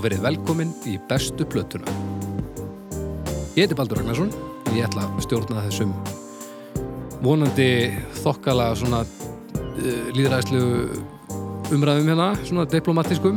[0.00, 1.92] Og verið velkomin í bestu plötuna.
[3.52, 5.90] Ég heiti Baldur Ragnarsson og ég ætla að stjórna þessum
[7.20, 7.66] vonandi
[8.22, 10.62] þokkala svona uh, líðræðslu
[11.76, 13.36] umræðum hérna, svona diplomatískum.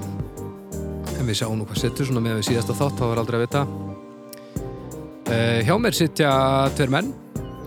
[1.18, 3.43] En við sjáum nú hvað setur svona með við síðasta þátt, þá er aldrei að
[3.43, 3.63] vita.
[5.27, 6.30] Uh, hjá mér sitja
[6.77, 7.09] tver menn.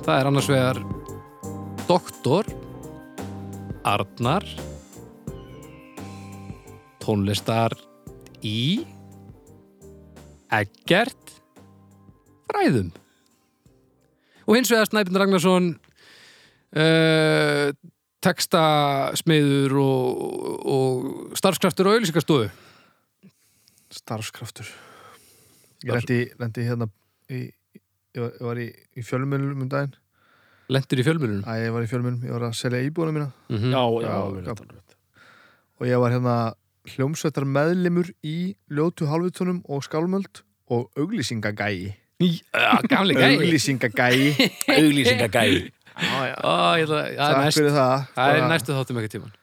[0.07, 0.81] Það er annars vegar
[1.85, 2.49] doktor
[3.85, 4.49] Arnar
[7.05, 7.77] tónlistar
[8.45, 8.85] í
[10.53, 11.35] Eggert
[12.47, 12.93] Fræðum.
[14.47, 15.73] Og hins vegar Snæpinn Ragnarsson
[16.77, 17.73] uh,
[18.23, 20.23] textasmiður og,
[20.67, 22.47] og starfskraftur og auðlýsingastofu
[23.97, 24.69] starfskraftur.
[25.87, 26.89] Ég lendi, lendi hérna
[27.31, 27.47] í,
[28.17, 29.95] ég var, í, í fjölmjölum um daginn.
[30.73, 33.27] Lendur í fjölmjölunum Æ, ég var í fjölmjölum, ég var að selja íbúðuna mína.
[33.49, 33.73] Mm -hmm.
[33.77, 34.81] Já, já, Já, já.
[35.79, 36.55] og ég var hérna
[36.95, 41.95] hljómsveitar meðlimur í ljótu halvutunum og skálmöld og auglýsingagæi.
[42.91, 43.33] Gamli gæi.
[43.37, 44.51] Auglýsingagæi.
[44.81, 45.73] Auglýsingagæi.
[45.97, 46.37] Já, já.
[46.45, 48.07] Ó, ég ætla- það er takk næst- fyrir það.
[48.17, 49.35] það er næstu þáttum ekki tíman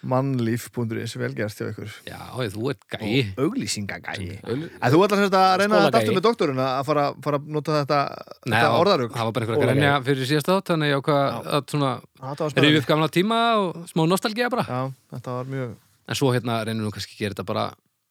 [0.00, 1.90] mannlíf.is, velgerst hjá ykkur.
[2.08, 2.20] Já,
[2.54, 3.18] þú ert gæi.
[3.36, 4.38] Og auglýsingagæi.
[4.40, 7.98] Þú ætlar semst að reyna þetta aftur með doktorinn að fara, fara að nota þetta,
[8.46, 11.20] þetta orðarug Það var bara einhver að grænja fyrir síðasta þátt þannig ég ákvað
[11.60, 14.64] að spennandi upp gamla tíma og smá nostalgía bara.
[14.64, 14.80] Já,
[15.16, 15.76] þetta var mjög
[16.10, 17.64] en svo hérna reynum við kannski að gera þetta bara,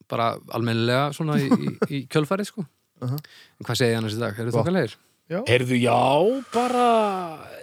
[0.09, 2.65] bara almennilega svona í, í, í kjölfarið sko
[2.99, 3.15] Uh-huh.
[3.15, 4.33] en hvað segir ég annars í dag?
[4.35, 4.57] Eru Gott.
[4.59, 4.93] þokkalegir?
[5.47, 5.93] Heyrðu, já,
[6.51, 6.87] bara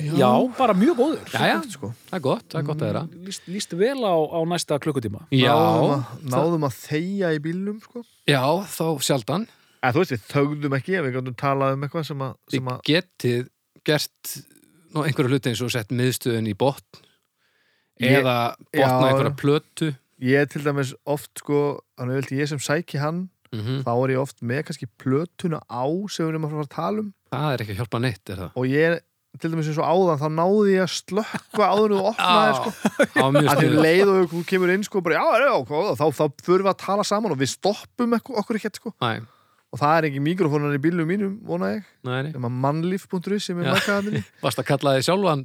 [0.00, 1.90] Já, bara mjög góður Jæja, sko.
[2.08, 5.26] það er gott, það er gott að þeirra Líst, líst vel á, á næsta klukkutíma
[5.34, 8.04] Já, náðum, að, náðum að þegja í bílnum sko.
[8.32, 8.40] já,
[8.78, 9.44] þá sjaldan
[9.82, 12.72] Eða, Þú veist, við þögðum ekki Við gætum talað um eitthvað sem að, sem Þið
[12.72, 13.44] að getið
[13.92, 14.32] gert
[14.96, 17.04] nú, einhverju hluti eins og sett miðstöðun í botn
[18.00, 18.38] eða
[18.72, 19.10] já, botna já.
[19.12, 23.82] einhverja plötu Ég er til dæmis oft sko Þannig vildi ég sem sæki hann mm
[23.86, 27.04] Þá er ég oft með kannski plötuna á Sem við erum að fara að tala
[27.04, 28.50] um Það er ekki að hjálpa neitt, er það?
[28.56, 28.98] Og ég
[29.36, 32.70] til dæmis eins og áðan Þá náði ég að slökka áður en þú opnaði sko.
[33.26, 33.80] að því sniðugt.
[33.84, 37.04] leið og kemur inn sko, bara, já, já, já, þá, þá förum við að tala
[37.04, 38.94] saman og við stoppum okkur ekkert sko.
[39.04, 39.26] Næ,
[39.76, 43.48] og það er ekki mikrofónar í bílum mínum vona ég, næ, næ sem að mannlíf.is
[43.50, 43.72] sem er Já.
[43.76, 45.42] markaðanir Varst að kalla þið sjálfan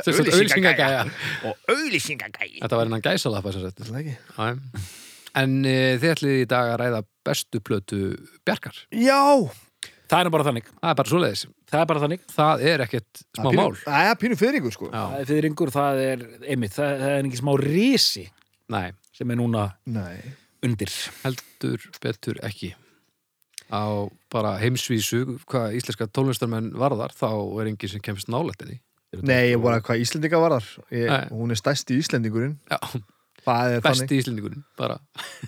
[0.00, 1.02] auðlýsingagæja
[1.50, 3.84] og auðlýsingagæi Þetta var innan gæsalappa sem sagt.
[3.84, 4.16] Það ekki?
[4.38, 4.84] Já.
[5.34, 8.00] En e, þið ætlið í dag að ræða bestu plötu
[8.46, 8.76] Bjarkar.
[8.94, 9.20] Já!
[10.04, 10.68] Það er nú bara þannig.
[10.78, 11.42] Það er bara svoleiðis.
[11.72, 12.24] Það er bara þannig.
[12.30, 13.78] Það er ekkert smá pínu, mál.
[13.82, 14.90] Það er pínu fyrringur sko.
[14.92, 18.24] Já, Það er fyrir yngur, það er einmitt, það, það er ekki smá risi
[18.74, 20.34] nei, sem er núna Nei.
[20.64, 20.92] undir.
[21.24, 22.74] Heldur betur ekki
[23.72, 23.84] Á
[24.32, 27.30] bara heimsvísu hvað íslenska tónlistarmenn varðar þá
[27.60, 28.80] er enginn sem kemst nálættinni
[29.22, 31.26] Nei, ég bara hvað Íslendinga var þar ég, Nei.
[31.30, 32.56] Hún er stærsti Íslendingurinn.
[33.44, 34.96] Er besti íslendingurinn bara.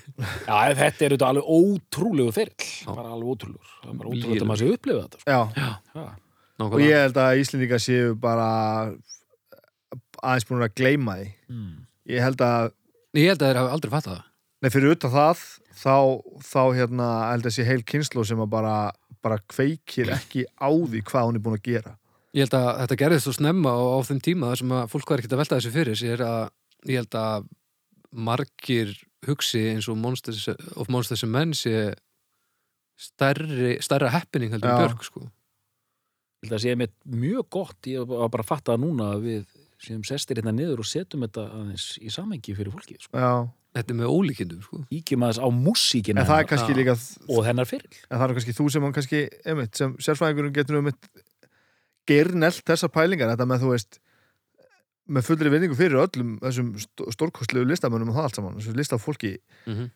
[0.48, 2.90] Já, þetta er auðvitað alveg ótrúlegu fyrill Já.
[2.92, 3.70] bara alveg ótrúlegur.
[3.80, 5.32] Það er bara ótrúlegt að maður sé upplifa þetta sko.
[5.32, 5.40] Já,
[5.96, 6.06] Já.
[6.66, 8.48] og ég held að Íslendinga séu bara
[10.20, 11.28] aðeins búin að gleyma því.
[11.52, 11.74] Mm.
[12.12, 12.72] Ég held að
[13.16, 14.24] Ég held að þeir hafi aldrei fattað það
[14.64, 15.42] Nei, fyrir utan það
[15.76, 15.96] þá,
[16.40, 18.76] þá hérna, held að sé heil kynslu sem að bara,
[19.24, 21.96] bara kveikir ekki á því hvað hún er búin að gera
[22.36, 25.10] Ég held að þetta gerðist svo snemma á, á þeim tíma þar sem að fólk
[25.12, 26.42] var ekkert að velta þessu fyrir sér að
[26.90, 27.46] ég held að
[28.26, 28.92] margir
[29.26, 31.94] hugsi eins og Monsters of Monsters and Men sé
[33.00, 34.82] stærri, stærra happening heldur en Já.
[34.84, 35.24] Björk sko.
[36.44, 36.92] Ég held að sé mér
[37.24, 39.56] mjög gott ég var bara að fatta það núna að við
[39.86, 43.16] séum sestir hérna niður og setjum þetta aðeins í samengi fyrir fólki sko.
[43.16, 44.78] Já, Þetta er með ólíkindum sko.
[44.96, 45.48] Íkjum aðeins á
[46.72, 46.94] er líka
[47.28, 50.78] og hennar fyrir en það er kannski þú sem hann kannski einmitt, sem sérfræðingurinn getur
[50.80, 50.88] um
[52.08, 53.98] gernelt þessar pælingar þetta með þú veist
[55.06, 58.96] með fullri vinningu fyrir öllum þessum st stórkostlegu listamönnum og það allt saman þessum lista
[58.98, 59.36] af fólki
[59.66, 59.90] mm -hmm.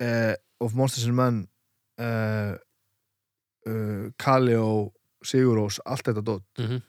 [0.00, 1.48] eh, of Monsters and Men
[1.98, 2.54] eh,
[3.66, 4.92] uh, Kali og
[5.24, 6.82] Sigurós allt þetta dót, Mhm.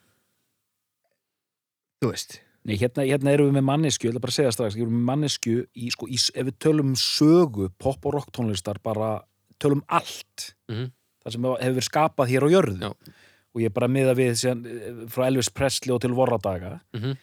[2.04, 4.76] þú veist Nei, hérna, hérna erum við með mannesku, ég ætla bara að segja strax
[4.76, 8.32] við erum með mannesku í, sko, í, ef við tölum um sögu, pop og rock
[8.36, 9.22] tónlistar bara
[9.60, 10.92] tölum allt Mhm.
[11.26, 12.90] það sem hefur verið skapað hér á jörðu Já.
[12.92, 17.18] og ég er bara miða við síðan, eh, frá Elvis Presley og til vorradaga Mhm.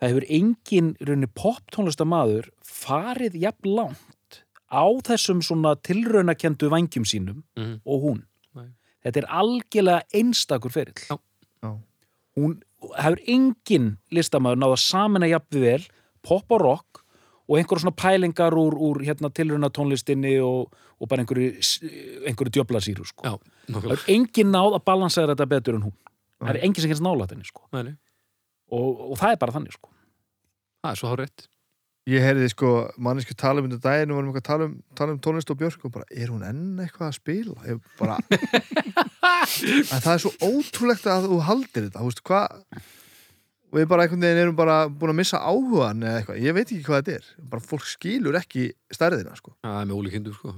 [0.00, 7.42] það hefur engin raunni pop tónlistamaður farið jafn langt á þessum svona tilraunakendu vangjum sínum
[7.56, 7.80] Mhm.
[7.84, 8.22] og hún
[8.54, 8.68] Nei.
[9.04, 11.18] þetta er algjörlega einstakur ferill Já.
[11.62, 11.78] Já.
[12.38, 12.62] hún
[12.96, 15.82] hefur engin listamaður náða saman að jafn vel
[16.26, 17.02] pop og rock
[17.50, 21.56] og einhverjum svona pælingar úr, úr hérna, tilruna tónlistinni og, og bara einhverju,
[22.30, 23.38] einhverju djöflasýru sko.
[23.70, 25.96] Það er engin náð að balansera þetta betur en hún
[26.40, 27.66] það er engin sem kennst nálætt henni sko.
[28.70, 29.90] Og, og það er bara þannig sko.
[30.80, 31.48] Það er svo hárétt
[32.10, 32.70] ég heyrði sko
[33.02, 35.58] mannesku tala um þetta daginn og varum eitthvað að tala um, tala um tónlist og
[35.60, 37.58] Björk og bara, er hún enn eitthvað að spila?
[37.68, 38.16] Ég bara
[38.90, 42.80] en það er svo ótrúlegt að þú haldir þetta, þú veist, hvað
[43.70, 46.64] og við bara einhvern veginn erum bara búin að missa áhugan eða eitthvað, ég veit
[46.66, 48.64] ekki hvað þetta er bara fólk skilur ekki
[48.96, 50.54] stærðina sko, Það er með ólíkindu, sko.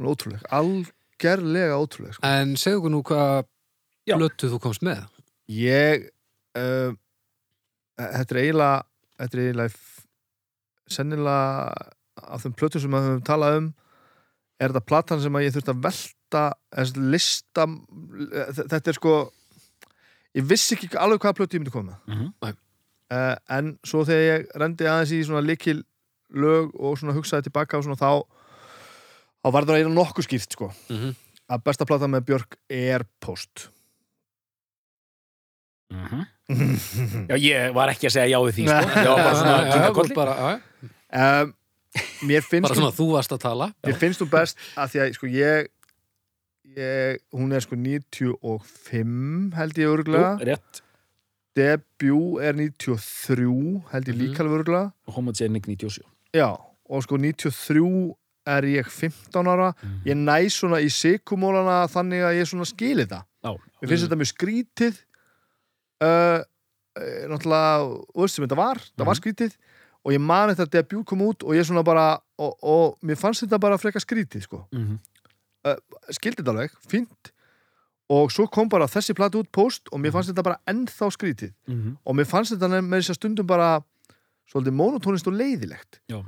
[0.00, 2.26] er ótrúleg algerlega ótrúleg sko.
[2.26, 3.36] En segðu okkur nú hvað
[4.10, 4.16] Já.
[4.18, 5.04] blötu þú komst með.
[5.54, 6.08] ég
[6.58, 6.90] uh,
[7.94, 8.82] þetta er eiginlega
[9.22, 10.02] þetta er eiginlega f-
[10.90, 11.72] sennilega
[12.16, 13.66] af þeim plötum sem við höfum talað um
[14.56, 16.44] er þetta platan sem að ég þurfti að velta
[16.76, 17.66] þessi lista
[18.56, 19.16] þetta er sko
[20.36, 22.16] ég vissi ekki alveg hvaða plötu ég myndi koma með.
[22.16, 22.56] Mhm.
[23.12, 25.82] uh, en svo þegar ég rendi aðeins í svona likil
[26.34, 28.24] lög og svona hugsaði tilbaka og svona þá
[29.44, 31.14] þá var það eiginlega nokkuð skýrt sko Mm
[31.46, 33.68] að besta platan með Björk er Post
[35.96, 37.28] Mhm.
[37.28, 38.88] Já, ég var ekki að segja já við því, sko.
[39.02, 40.14] Ég var bara svona kinka já, kolli.
[40.14, 40.34] bara,
[41.42, 41.54] um,
[42.28, 43.66] mér finnst bara svona þú varst að tala.
[43.86, 45.68] Mér finnst þú best að því að sko ég,
[46.76, 50.82] ég hún er sko 95 held ég Jú, örgulega rétt.
[51.56, 54.20] debut er 93 held ég Mhm.
[54.22, 56.04] líka alveg örgulega Homogenic 97.
[56.34, 56.58] já
[56.88, 58.14] og sko 93
[58.46, 60.02] er ég 15 ára Mhm.
[60.04, 63.50] ég næ svona í sikumólana þannig að ég svona skil þetta Já.
[63.82, 64.12] mér finnst Mhm.
[64.12, 64.94] þetta mjög skrítið
[66.02, 69.20] uh, uh, náttúrulega veist sem þetta var, það var Mhm.
[69.22, 69.56] skrítið
[70.06, 73.42] og ég man þetta debut kom út og ég svona bara og, og mér fannst
[73.44, 74.98] þetta bara freka skrítið sko Mhm.
[76.10, 77.32] skildi þetta alveg, fínt
[78.08, 81.52] og svo kom bara þessi plati út post og mér fannst þetta bara ennþá skrítið
[81.66, 81.96] Mhm.
[82.06, 83.80] og mér fannst þetta með þess að stundum bara
[84.46, 86.22] svolítið monotónist og leiðilegt Já.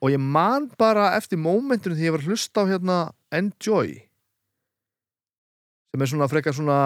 [0.00, 4.06] og ég man bara eftir mómentunum því ég var að hlusta á hérna Enjoy
[5.92, 6.78] sem er svona frekar svona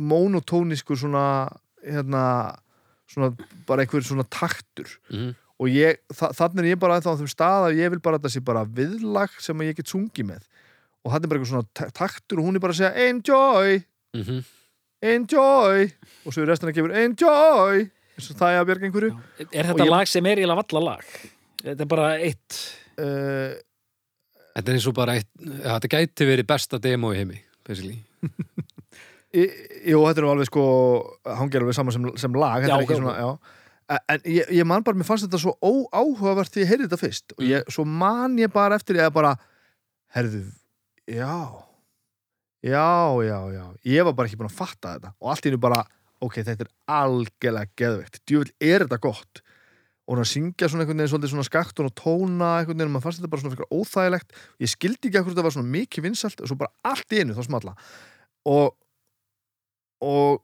[0.00, 1.24] monotóniskur svona
[1.84, 2.24] hérna
[3.10, 3.32] svona
[3.66, 4.88] bara einhver svona taktur.
[5.12, 8.00] Mm og ég, þa þannig er ég bara ennþá á þeim stað að ég vil
[8.00, 10.46] bara að þetta sé bara viðlag sem að ég get sungið með.
[11.04, 13.82] Og það er bara eitthvað svona ta- taktur og hún er bara að segja enjoy,
[14.16, 14.40] -hmm.
[15.10, 15.90] enjoy!
[16.24, 17.84] Og svo er restina að gefur enjoy!
[18.16, 19.10] Eins og það er að bjarga einhverju.
[19.40, 21.04] Er Og þetta ég- lag sem er eiginlega valla lag?
[21.62, 22.58] Þetta er bara eitt...
[22.96, 23.52] uh,
[24.56, 28.00] Þetta er eins og bara eitt, þetta gæti verið besta demo í heimi, basically.
[29.30, 30.62] Jú, þetta er alveg sko
[31.38, 33.38] hangir alveg saman sem, sem lag Já, er ekki ok, svona,
[34.10, 37.32] En ég, ég man bara, mér fannst þetta svo óáhugavert því ég heyrði þetta fyrst.
[37.34, 39.32] Og ég, svo man ég bara eftir ég að bara
[40.14, 40.44] herðu,
[41.10, 41.34] já
[42.62, 42.90] já,
[43.24, 43.64] já, já.
[43.88, 45.14] Ég var bara ekki búin að fatta þetta.
[45.18, 45.80] Og allt í hennu bara,
[46.22, 49.42] ok, þetta er algjörlega geðveikt, djúvill er þetta gott?
[50.10, 53.06] Og að syngja svona einhvern veginn svolítið svona skaktun og tóna einhvern veginn og maður
[53.06, 54.38] fannst þetta bara svona fyrir óþægilegt.
[54.58, 57.36] Ég skildi ekki að þetta var svona mikið vinsalt og svo bara allt í einu
[57.36, 57.76] þá smalla
[58.50, 58.74] og
[60.00, 60.40] og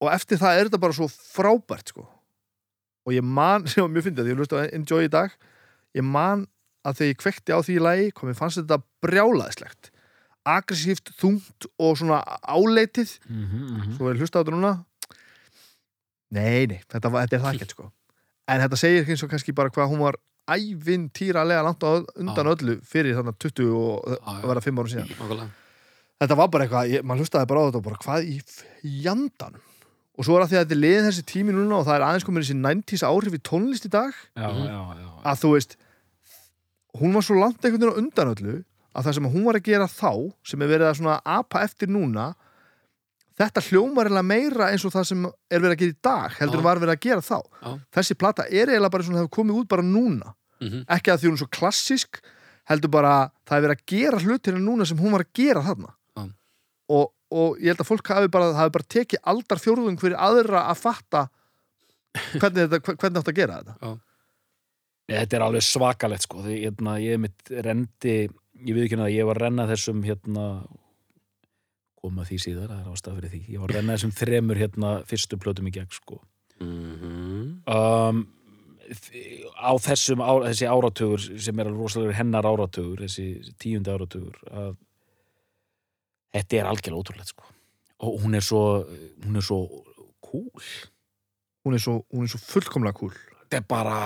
[0.00, 2.06] og eftir það er þetta bara svo frábært sko.
[3.06, 5.34] Og ég man, sem var mjög fyndið því ég hlust á Enjoy í dag
[5.96, 6.46] ég man
[6.86, 9.90] að þegar ég kvekti á því í lagi kom ég fannst þetta brjálaðislegt
[10.48, 13.18] aggressíft, þungt og svona áleitið.
[13.28, 14.72] Mhm, svo er hlusta á þetta núna.
[16.30, 17.88] Nei, nei, þetta, þetta er það ekkert sko.
[18.48, 20.16] En þetta segir eins og kannski bara hvað hún var
[20.50, 22.54] ævintýralega langt undan Já.
[22.54, 24.40] öllu fyrir þarna 20 og Já, já.
[24.40, 25.10] að vera 5 ára síðan.
[25.10, 25.48] Nákvæmlega.
[26.20, 28.38] Þetta var bara eitthvað, ég, maður hlustaði bara á þetta og bara hvað í
[29.06, 29.62] jandanum
[30.20, 32.04] og svo er að því að þetta er liðin þessi tími núna og það er
[32.08, 34.66] aðeins komin þessi 90s áhrif í tónlist í dag Já, Mhm.
[34.68, 35.08] já, já.
[35.30, 35.76] að þú veist
[37.00, 38.56] hún var svo langt einhvern veginn á undan öllu
[38.94, 40.12] að það sem hún var að gera þá
[40.44, 42.34] sem er verið að svona apa eftir núna
[43.40, 46.58] þetta hljómar eiginlega meira eins og það sem er verið að gera í dag heldur
[46.58, 46.60] Já.
[46.60, 47.70] en var verið að gera þá Já.
[47.96, 51.22] þessi plata er eiginlega bara svona það hefur komið út bara núna Mm ekki að
[51.22, 52.18] því hún er svo klassísk
[52.68, 55.88] heldur bara það er verið að gera hlutina núna sem hún var að gera þarna
[55.88, 55.94] Já.
[56.90, 60.66] Og, og ég held að fólk hafi bara, hafi bara tekið aldar fjórðung fyrir aðra
[60.70, 61.24] að fatta
[62.36, 63.94] hvernig, þetta, hvernig átt að gera þetta.
[65.10, 68.16] Þetta er alveg svakalegt sko því hérna, ég mitt rendi
[68.60, 70.46] ég við ekki að ég var að renna þessum hérna
[72.00, 73.40] koma því síðar, það er ástæð fyrir því.
[73.52, 76.20] Ég var að renna þessum þremur hérna fyrstu plötum í gegn sko.
[76.60, 77.48] -hmm.
[77.66, 78.22] um,
[79.60, 84.40] á þessum á, þessi áratugur sem er alveg rosalega hennar áratugur þessi, þessi tíundi áratugur
[84.50, 84.72] að
[86.34, 87.48] þetta er algjörlega ótrúlegt sko
[88.00, 88.62] og hún er svo
[89.26, 89.60] hún er svo
[90.24, 90.68] cool
[91.64, 93.98] hún er svo, hún er svo fullkomlega cool þetta er bara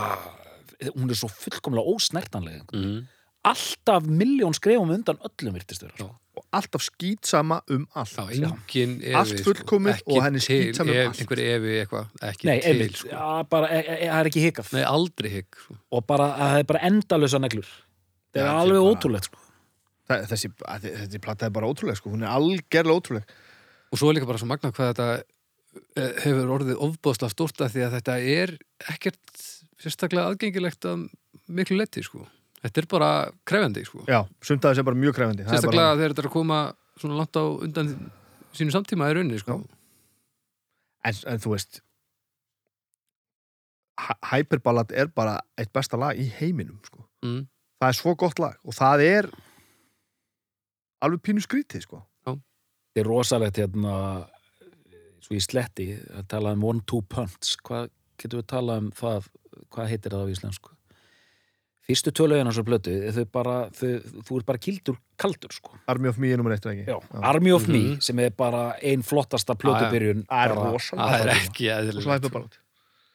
[0.97, 3.05] hún er svo fullkomlega ósnertanlega Mm
[3.45, 6.07] alltaf miljón skrefum undan öllum virtist vera sko.
[6.35, 8.49] og alltaf skýtsama um allt Já,
[9.21, 10.15] Allt fullkomið sko.
[10.17, 11.21] og henni skítsam um allt.
[11.21, 13.09] einhver efi eitthvað, ekki Nei, til einmitt, sko.
[13.13, 15.77] ja, bara, e, e, það er ekki hikað Nei, aldrei higg sko.
[15.93, 19.44] og bara, það er bara endalösa neglur er þetta er alveg ótrúlegt sko.
[20.09, 20.51] Það- þessi,
[20.85, 22.11] þessi plata er bara ótrúlega sko.
[22.13, 23.25] hún er algerlega ótrúleg
[23.93, 25.07] og svo er líka bara svo magna hvað þetta
[25.97, 28.53] eh, hefur orðið ofbóðslega stórt að því að þetta er
[28.93, 29.45] ekkert
[29.81, 31.07] sérstaklega aðgengilegt að
[31.49, 32.27] miklu letti sko.
[32.65, 33.09] Þetta er bara
[33.45, 34.05] krefjandi sko.
[34.09, 36.61] Já, sumt að þessi er bara mjög er sérstaklega bara, þegar þetta er að koma
[37.01, 37.91] svona langt á undan
[38.55, 39.59] sínu samtíma í rauninni sko.
[41.05, 41.81] en, en þú veist
[44.01, 47.05] Hy- Hyperballad er bara eitt besta lag í heiminum sko.
[47.25, 47.45] mm.
[47.81, 49.29] það er svo gott lag og það er
[51.07, 51.99] alveg pínu skrítið sko.
[52.95, 53.95] Þetta er rosalegt hérna
[55.25, 57.89] svo í sletti að tala um one-two punch hvað
[58.21, 59.21] getur við talað um það?
[59.75, 60.71] Hvað heitir það á íslensku?
[61.85, 63.89] Fyrstu töluðina svo blötu þau bara, þau,
[64.25, 65.75] þú er bara kildur kaldur sko.
[65.91, 66.87] Army of Me er nummer eitt ekki?
[66.89, 68.01] Já, Army of Me Mhm.
[68.01, 71.19] sem er bara ein flottasta plötubyrjun Það er rosalega það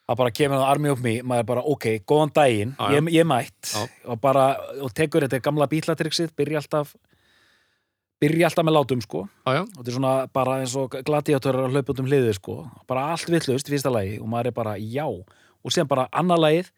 [0.10, 3.26] er bara kemur á Army of Me maður er bara, ok, góðan daginn ég, ég
[3.26, 3.76] mætt.
[4.06, 6.96] Og bara, og tekur þetta gamla bítlatryggsið byrja alltaf
[8.20, 9.24] byrja alltaf með látum sko.
[9.46, 12.58] Já, já, og þetta er svona bara eins og hlaupa út um hliðið sko.
[12.90, 15.06] Bara allt villust í fyrsta lagi og maður er bara já.
[15.08, 16.74] Og síðan bara annað lagið.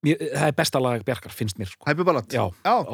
[0.00, 1.84] Mér, það er besta lag Bjarkar, finnst mér sko.
[1.84, 2.32] Hyperballad?
[2.32, 2.46] Já.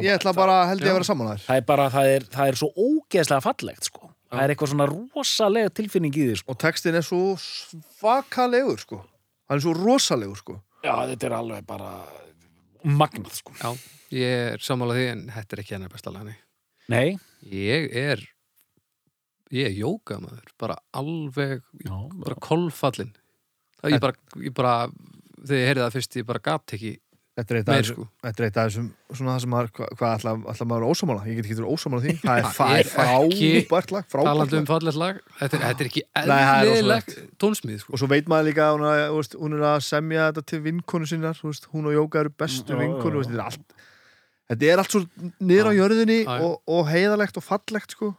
[0.02, 0.90] ég ætla bara held ég Já.
[0.90, 4.10] að vera saman þær það er bara, það er, það er svo ógeðslega fallegt sko.
[4.26, 6.50] Það er eitthvað svona rosalega tilfinning í því sko.
[6.50, 9.04] Og textin er svo svakalegur sko.
[9.46, 10.58] hann er svo rosalegur sko.
[10.82, 11.92] já, þetta er alveg bara
[12.82, 13.54] magnað sko.
[13.62, 13.70] Já
[14.14, 16.42] ég er sammálað því en þetta er ekki hennar besta lagni nei,
[17.52, 18.22] ég er
[19.54, 23.12] ég er jóka maður bara alveg, já, bara kolfallin
[23.80, 24.76] það ég bara, ég bara
[25.46, 26.96] þegar ég heyrði það fyrst, ég bara gat ekki
[27.36, 29.50] þetta er eitt af meir þessum sko Þetta er eitt af þessum, svona það sem
[29.52, 31.24] maður, hvað hva, ætla, ætla maður er ósámála?
[31.28, 32.14] Ég get ekki verið ósámála því.
[32.24, 34.68] Það er, Ég er er frábært lag, frábært um lag.
[34.70, 37.10] fallegt lag þetta er, þetta er ekki það er eðlileg
[37.44, 37.92] tónsmíð sko.
[37.92, 41.36] Og svo veit maður líka að hún, er- er að semja þetta til vinkonu sinnar,
[41.36, 43.76] þú veist, hún og Jóka eru bestu Já, vinkonu, já, þú veist, þetta er allt,
[44.50, 45.02] þetta er allt svo
[45.40, 48.14] niður á jörðinni og, og heiðalegt og fallegt, sko.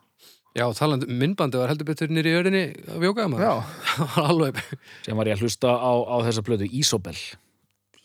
[0.58, 3.44] já, talandi um minnbandi var heldur betur nýri jörðinni af jóka maður.
[3.46, 3.54] Já,
[3.98, 4.62] það var alveg
[5.06, 7.18] sem var ég að hlusta á, á þessa plötu Ísobel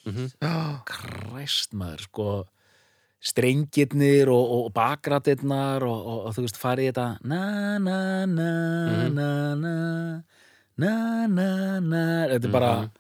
[0.05, 0.33] Mhm.
[0.43, 2.31] já, kræst maður sko.
[3.23, 8.49] Strengirnir og, og bakratirnar og, og, og þú veist farið í þetta na na na
[8.91, 9.15] Mhm.
[9.15, 9.75] na na
[10.77, 12.03] na na na.
[12.33, 12.91] Þetta er bara Mhm.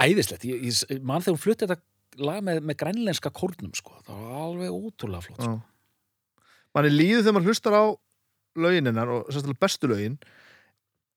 [0.00, 0.44] æðislegt.
[0.44, 1.80] Ég, ég mann þegar hún flutti þetta
[2.18, 5.60] lag með, með grænlenska kórnum sko það var alveg ótrúlega flott sko.
[6.74, 7.84] Manni líður þegar maður hlustar á
[8.60, 10.16] lögininnar og sérstaklega bestu lögin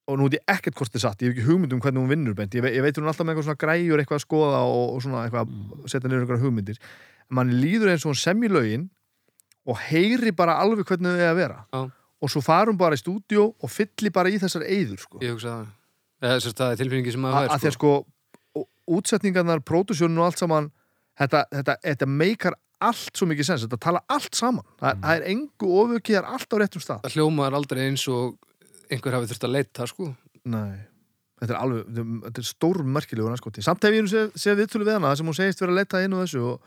[0.06, 2.10] og nú veit ég ekkert hvort þið satt, ég hef ekki hugmynd um hvernig hún
[2.12, 4.24] vinnur beint, ég, ve ég veit hún er alltaf með eitthvað svona græjur eitthvað að
[4.26, 5.70] skoða og, og svona eitthvað Mm.
[5.80, 8.84] að setja niður einhverja hugmyndir en manni líður eins og hún semji lögin
[9.64, 11.80] og heyri bara alveg hvernig þau eiga að vera Já.
[12.20, 15.18] og svo farum bara í stúdíó og fylli bara í þessar eyður sko.
[15.24, 15.64] ég hugsa
[16.20, 17.92] það það er tilfinningi sem að að því að sko
[18.60, 20.70] og- útsetningarnar, pródusjónin og allt saman
[21.20, 24.64] þetta, þetta, þetta meikar allt svo mikið sens, þetta tala allt saman.
[24.80, 27.04] Það, það er engu ofukið, það er allt á réttum stað.
[27.06, 28.34] Það hljómaður aldrei eins og
[28.92, 30.10] einhver hafi þurft að leita sko.
[30.44, 30.74] Nei,
[31.40, 34.34] þetta er alveg þetta er- þetta er stór merkilegur anskoti samt hef ég nú séð,
[34.36, 36.60] séð viðtölu við hana þar sem hún segist vera að leta inn og þessu og,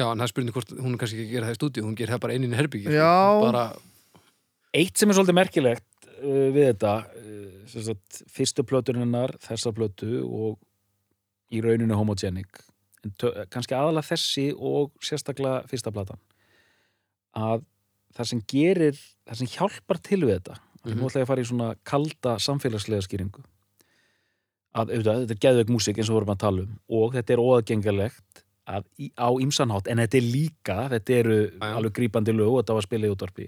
[0.00, 1.84] já, en það er spurning hvort hún er kannski ekki að gera það í stúdíu
[1.84, 3.12] hún gerir það bara einin herbyggi Já.
[3.44, 3.64] bara,
[4.80, 10.22] eitt sem er svolítið merkilegt uh, við þetta uh, sem sagt, fyrstu plöturinnar þessa plötu
[10.24, 10.58] og
[11.52, 12.48] í rauninu homogenic
[13.50, 16.20] kannski aðalega þessi og sérstaklega fyrsta platan
[17.36, 17.64] að
[18.12, 20.98] það sem gerir það sem hjálpar til við þetta mm Mhm.
[20.98, 23.42] nú ætla ég að fara í svona kalda samfélagslega skýringu
[24.74, 27.42] að auðvitað, þetta er geðveik músík eins og vorum að tala um og þetta er
[27.42, 31.76] óaðgengilegt á ýmsanhátt en þetta er líka, þetta eru já.
[31.76, 33.46] alveg grípandi lög og þetta var spilað í útvarpi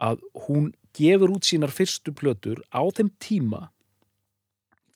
[0.00, 3.68] að hún gefur út sínar fyrstu plötur á þeim tíma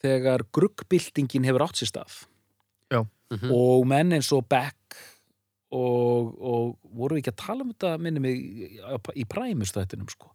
[0.01, 2.17] þegar gruggbyltingin hefur átt sér stað
[3.35, 3.53] mhm.
[3.53, 4.99] og menn eins og Beck
[5.75, 8.71] og, og voru við ekki að tala um þetta minni mig í,
[9.19, 10.31] í præmustættinum sko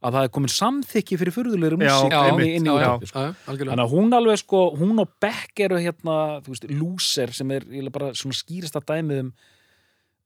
[0.00, 3.08] að það er komin samþykki fyrir músík já, inn í, inn í já, já, útvarpi,
[3.10, 3.24] sko.
[3.46, 7.66] Þannig að hún alveg sko, hún og Beck eru hérna, þú veist, Loser sem er
[7.92, 9.32] bara svona skýrasta dæmið um,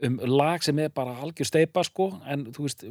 [0.07, 2.87] um lag sem er bara algjör steipa sko, en þú veist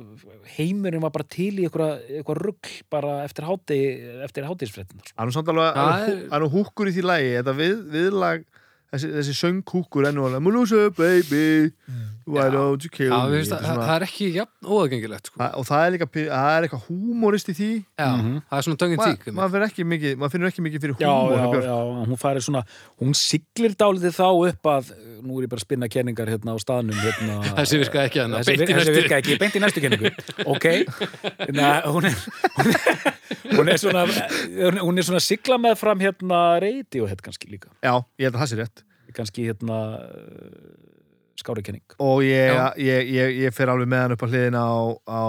[0.58, 3.80] heimurinn var bara til í eitthvað, eitthvað rugl bara eftir háti
[4.28, 5.16] eftir hátíðsfréttinar sko.
[5.16, 7.78] það er nú samt alveg Já, það er nú húkkur í því lagi þetta við,
[7.96, 8.46] viðlag
[8.94, 11.72] þessi, þessi söngkúkur enn og alveg Mulúsa baby
[12.24, 12.52] why Já.
[12.56, 13.40] don't you kill Já, me?
[13.44, 15.42] það, er það er ekki jafn óaðgengilegt sko.
[15.60, 17.70] Og það er líka það er eitthvað húmorist í því.
[18.00, 18.38] Já, Mhm.
[18.48, 20.96] það er svona töngin Ma, tík maður, finnur ekki mikið, maður finnur ekki mikið fyrir
[21.02, 22.62] húmor hún farið svona
[23.02, 26.58] hún siglir dálítið þá upp að nú er ég bara að spinna kenningar hérna á
[26.64, 30.12] staðnum hérna, Þessi virkaði ekki hérna, þessi, í þessi virkaði ekki, beint í næstu kenningu.
[30.48, 30.66] Ok.
[31.44, 32.16] Hérna, hún, er,
[32.56, 33.14] hún, er,
[33.58, 34.06] hún er svona
[34.84, 37.72] hún er svona að sigla með fram hérna Radiohead kannski líka.
[37.84, 38.83] Já, ég held að það sé rétt
[39.16, 39.80] kannski hérna
[41.40, 42.66] skári kenning og ég, Já.
[42.78, 44.78] ég, ég, ég fer alveg með hann upp á hliðina á,
[45.10, 45.24] á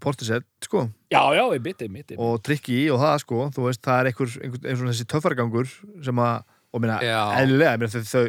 [0.00, 0.86] Portisett, sko.
[1.12, 3.42] Já, já, ég bytti, ég bytti og trikki og það, sko.
[3.56, 5.74] Þú veist, það er einhver, einhver, einhver þessi töffargangur
[6.06, 6.38] sem að
[6.70, 7.20] og Já.
[7.42, 8.24] eðlilega, meina, þau, þau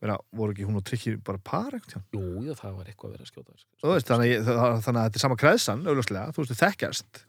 [0.00, 2.04] meina, voru ekki hún og Tryggi bara par tímann?
[2.14, 3.66] Jú, já, það var eitthvað að vera að skjóta þess.
[3.80, 7.20] Þú veist, þannig, að þetta er sama kreðsan, auðvitað, þú veist, þau þekkjast.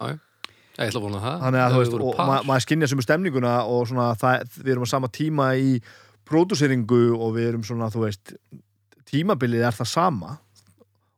[0.72, 1.42] Ég ætla að vona það.
[1.46, 4.94] Þannig að þú veist, og maður skinnja sem stemninguna og svona, það, við erum á
[4.94, 5.74] sama tíma í
[6.32, 8.34] pródúseringu og við erum svona, þú veist
[9.12, 10.38] tímabilið er það sama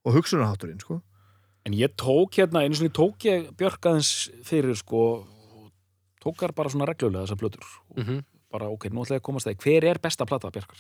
[0.04, 1.02] og hugsunarhátturinn, sko
[1.64, 4.10] En ég tók hérna, einu svona tók ég Björk aðeins
[4.44, 5.70] fyrir, sko, og
[6.20, 7.64] tók þar bara svona reglulega þessar plötur.
[7.96, 8.18] Og Mhm.
[8.52, 9.62] bara, ok, nú ætla ég að komast að því.
[9.64, 10.76] Hver er besta plata Björkar?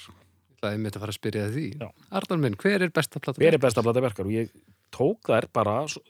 [0.61, 1.87] Það er mitt að fara að spyrja því Já.
[2.11, 3.39] Arnar minn, hver er besta plata?
[3.39, 4.25] Hver er besta plata Björkar?
[4.27, 4.49] Og ég
[4.91, 6.01] tók þær bara svo,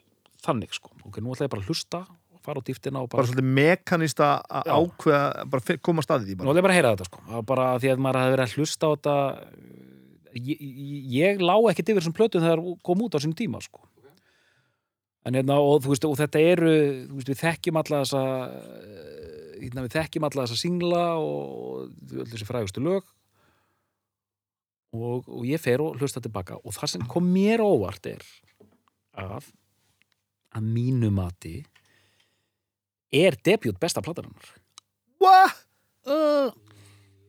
[0.42, 0.90] þannig, sko.
[1.06, 2.06] Ok, nú ætla ég bara að hlusta
[2.44, 3.26] fara á dýftina bara bara...
[3.30, 6.50] svolítið mekanista að ákveða, bara koma staðið í bara.
[6.52, 7.24] ætla ég bara að heyra þetta, sko.
[7.30, 9.16] Það bara því að maður hafði verið að hlusta á þetta...
[10.34, 10.62] Ég,
[11.14, 13.84] ég, lá ekkert yfir þessum plötum þegar þær kom út á sín tíma, sko.
[15.24, 16.72] En hérna, og þú veist, og þetta eru,
[17.08, 18.24] þú veist, við þekkjum alla þessa,
[19.62, 23.06] hérna, við þekkjum alla þessa singla og öll þessi frægustu lög
[24.94, 28.24] og, og ég fer og hlusta tilbaka og það sem kom mér óvart er
[29.18, 29.50] að
[30.54, 31.56] að mínu mati
[33.12, 34.52] er debut besta platarinnar
[35.20, 35.56] What?
[36.06, 36.52] uh,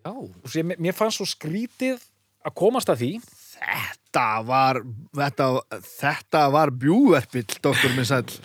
[0.06, 0.12] Já,
[0.52, 1.98] sem mér fannst svo skrítið
[2.46, 3.12] að komast að því.
[3.56, 4.82] Þetta var
[5.18, 5.48] þetta,
[5.88, 8.36] þetta var bjúverpill, doktor minn sæll.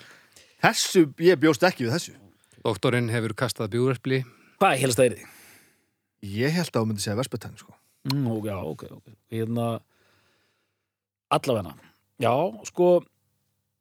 [0.65, 2.15] Þessu, ég bjóst ekki við þessu.
[2.65, 4.23] Doktorinn hefur kastað bjúrepli
[4.61, 5.29] hvað helst að er
[6.21, 7.73] Ég held að þú myndi segja Vespertang, sko.
[8.11, 9.07] Mm, já, ok, ok.
[9.33, 9.69] Hérna
[11.33, 11.73] allavegna
[12.21, 12.33] já,
[12.69, 12.91] sko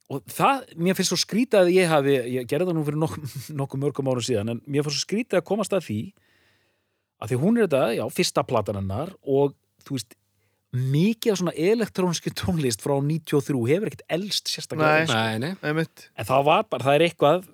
[0.10, 3.36] og það, mér finnst svo skrítið að ég hafi ég gerði það nú fyrir nokkuð
[3.60, 6.00] nokku mörgum árum síðan en mér finnst svo skrítið að komast að því
[7.20, 9.54] að því hún er þetta, já, fyrsta platan hennar og
[9.86, 10.18] þú veist
[10.70, 15.39] mikið af svona elektrónski tónlist frá 93 hefur ekkert elst sérstaklega Nei.
[15.39, 16.10] Nei, nei, Einmitt.
[16.13, 17.48] En það var bara, það er eitthvað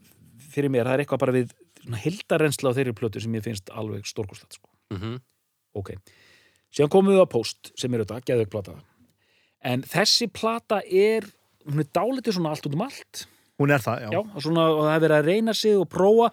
[0.52, 1.54] fyrir mér, það er eitthvað bara við
[2.04, 4.70] hildarrensla á þeirri plötu sem ég finnst alveg stórkostlegt sko.
[4.96, 5.22] mm
[5.76, 5.92] ok,
[6.72, 8.78] síðan komum við á post sem er þetta, geðveik plata
[9.66, 11.28] en þessi plata er
[11.66, 13.26] hún er dálítið svona allt út um allt.
[13.60, 15.88] Hún er það, já, já, og svona, og það er verið að reyna sig og
[15.90, 16.30] prófa.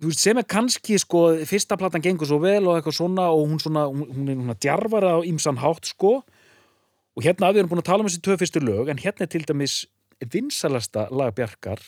[0.00, 3.46] Þú veist, sem er kannski sko, fyrsta platan gengur svo vel og eitthvað svona og
[3.48, 6.18] hún svona, hún, hún er svona djarfara á ýmsan hátt sko.
[7.16, 9.30] Og hérna við erum búin að tala um þessi tvö fyrstu lög en hérna er
[9.32, 9.86] til dæmis
[10.20, 11.80] vinsalasta lag Bjarkar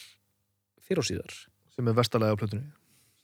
[0.86, 1.34] fyrir og síðar.
[1.74, 2.64] Sem er vestarlega á plötunni.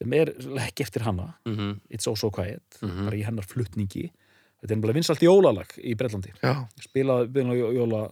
[0.03, 0.35] Sem er
[0.67, 1.31] ekki eftir hana.
[1.49, 3.05] Mm It's So So Quiet, Mhm.
[3.07, 4.11] bara í hennar flutningi.
[4.61, 6.33] Þetta er bara vinsalt jólalag í Bretlandi.
[6.43, 8.03] Já, spilaði byrjun á jóla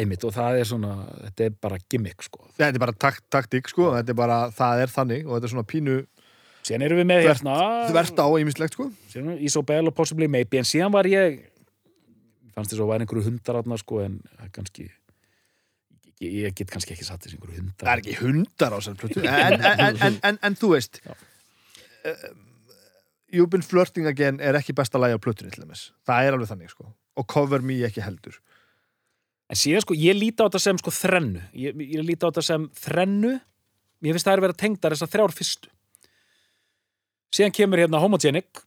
[0.00, 0.94] einmitt og það er svona
[1.26, 2.46] þetta er bara gimmick sko.
[2.58, 5.54] Þetta er bara takt, taktík, sko Þetta er bara, það er þannig og þetta er
[5.54, 5.96] svona pínu
[6.66, 7.56] síðan erum við með Þvert- hérna
[7.90, 8.88] þvert á ýmislegt, sko.
[9.48, 11.40] Isobel og Possibly Maybe en síðan var ég
[12.54, 14.84] fannst þess að væri einhverju hundar átna sko en það kannski
[16.20, 17.86] ég, ég get kannski ekki satt þess einhverju hundar.
[17.86, 19.66] Það er ekki hundar á þessar plötu en,
[20.10, 22.30] en, en, en, þú veist uh,
[23.30, 26.48] You've been flirting again er ekki besta lagi á plötunni til þess Það er alveg
[26.50, 26.88] þannig, sko.
[27.20, 28.36] Og cover me ekki heldur
[29.50, 31.42] En síðan sko, ég líti á þetta sem sko þrennu.
[31.58, 33.32] Ég, ég líti á þetta sem þrennu.
[34.00, 35.70] Mér finnst það er verið að tengda þessar þrjár fyrstu.
[37.34, 38.62] Síðan kemur hérna Homogenic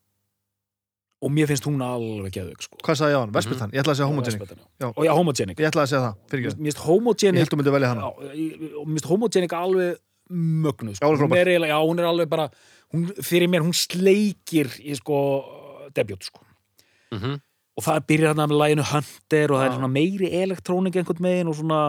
[1.23, 2.77] og mér finnst hún alveg geðveik sko.
[2.83, 3.33] Hvað sagði ég á hann?
[3.35, 3.71] Vespertan?
[3.73, 4.63] Ég ætlaði að segja homogenic.
[4.83, 4.87] Já.
[4.89, 5.59] Og já, Homogenic.
[5.61, 7.73] Ég ætlaði að segja það, fyrir Mér ekki finnst Ég Homogenic held að þú myndi
[7.77, 10.01] velja hana Já, ég- og mér finnst Homogenic alveg
[10.33, 11.11] mögnuð Já, sko.
[11.13, 12.49] er hún, er eiginlega, já, hún er alveg bara
[12.93, 15.17] hún, fyrir mér, hún sleikir í sko
[15.95, 16.43] debut sko.
[17.11, 17.39] -hmm.
[17.77, 21.55] Og það byrjar hérna með læginu Hunter og það er meiri elektrónik einhvern megin og
[21.57, 21.79] svona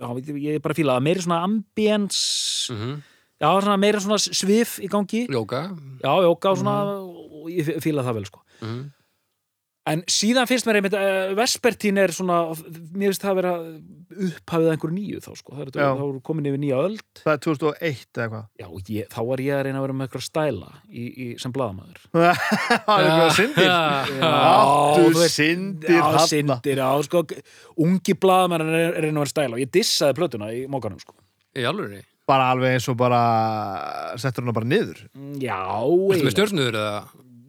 [0.00, 2.72] já, ég- er bara að fíla það, meiri svona ambience.
[2.72, 3.02] Mm
[3.40, 5.26] já, svona meiri svona svif í gangi.
[5.28, 5.60] Jóka
[6.04, 8.40] já, jóka og svona og ég fíla það vel sko.
[8.62, 8.90] Mm
[9.90, 12.42] en síðan finnst mér einmitt uh, Vespertín er svona,
[12.94, 13.54] mér finnst það að vera
[14.10, 15.54] upphafið að einhverju nýju þá sko.
[15.54, 17.04] Það er, er komin yfir nýja öld.
[17.20, 18.44] Það er 2001 eða eitthvað.
[18.60, 22.04] Já, þá var ég að reyna að vera með eitthvað stæla í, í, sem blaðamaður.
[22.10, 23.72] Það er eitthvað syndir?
[24.30, 26.26] Áttu syndir já, þarna?
[26.34, 27.24] syndir, já, sko
[27.86, 31.16] ungi blaðamenn er er reyna að vera stæla og ég dissaði plötuna í mókanum sko.
[31.58, 33.20] Í alveg Bara alveg eins og bara
[34.20, 35.00] Settur hana bara niður?
[35.18, 35.58] Mm, já,
[36.30, 37.00] stjörnuður eða?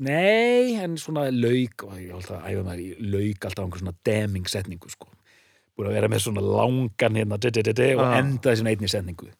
[0.01, 3.83] Nei, en svona lauk og ég alltaf að æfa maður í lauk alltaf á einhver
[3.83, 5.09] svona deming setningu sko.
[5.77, 8.19] Búin að vera með svona langan hérna d -d -d og Já.
[8.19, 9.31] endaði svona einni setningu.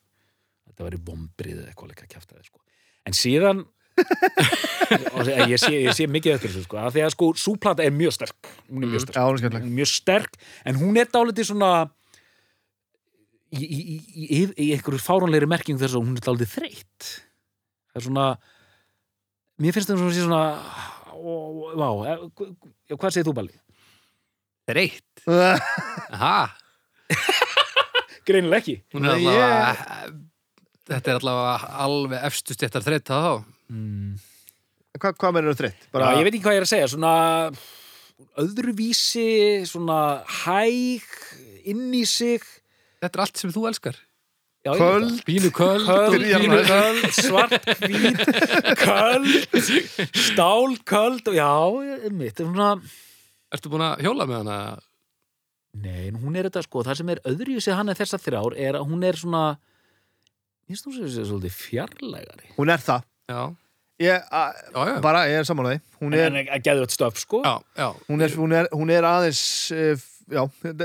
[0.66, 2.58] Þetta var í vombrið eða eitthvað líka kjafta sko.
[3.04, 3.66] en síðan
[5.16, 7.92] og ég sé, ég sé mikið eftir þessu sko, að því að sko súplata er
[7.92, 8.48] mjög sterk.
[8.70, 9.16] Hún er mjög sterk.
[9.16, 11.90] Já, hún er mjög sterk en hún er dálítið svona
[13.52, 17.10] í, í, í, í, í einhverju fáránlegri merking þess að hún er dálítið þreytt.
[17.92, 18.26] Það er svona
[19.62, 20.42] mér finnst það svona,
[21.12, 21.34] ó,
[21.78, 23.54] vá, eh, hva- hvað segir þú Balli?
[24.72, 26.50] Reitt Aha,
[28.26, 28.74] Greinileg ekki.
[28.94, 30.12] Er allavega
[30.92, 33.32] Þetta er allavega alveg efstu stéttar þreita þá.
[33.72, 34.16] Mm.
[34.98, 35.86] Hva, hvað meður þreytt?
[35.94, 37.12] Já, ég veit ekki hvað ég er að segja, svona
[38.42, 39.26] öðruvísi,
[39.70, 39.98] svona
[40.42, 41.06] hæg,
[41.70, 42.44] inn í sig.
[43.02, 43.98] Þetta er allt sem þú elskar
[44.62, 46.68] Köld, Pínu köld Köld, maður.
[46.68, 48.20] köld, svart, hvít,
[48.78, 49.26] köld,
[50.14, 51.48] stál, köld, já,
[52.14, 52.68] mitt, svona,
[53.52, 54.58] Ertu búin að hjóla með hana?
[55.82, 58.78] nei, en hún er þetta sko, það sem er öðruvísi hann er þessar þrjár, er
[58.78, 59.42] að hún er svona,
[60.68, 62.54] ég finnst þú sem sé svolítið fjarlægari.
[62.58, 63.42] hún er það Já,
[64.02, 64.42] ég, a,
[64.74, 67.42] já, já bara, ég er samanlega hún er, En að geðu þetta stöf, sko.
[67.46, 69.42] Já, já hún er, hún er, hún er aðeins
[69.74, 70.42] uh, já,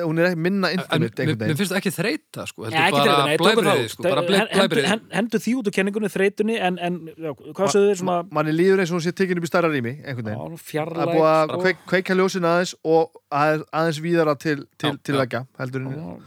[0.08, 2.80] hún er ekki minna En intimate mér einhvern mér finnst það ekki þreita sko, heldur
[2.80, 3.92] ekki bara út.
[3.94, 7.32] sko, bara Hen- hendu- blæbrigði hen- Hendu því út úr kenningunni þreytunni, en, en já,
[7.36, 9.94] hvað sögðu þér svona, manni líður eins og hún sé tekin upp í stærra rými
[10.02, 11.62] það er búið að sko.
[11.62, 15.22] kveik, kveika ljósin aðeins og aðeins, aðeins víðara til, til, Já, til já.
[15.26, 16.24] vekja en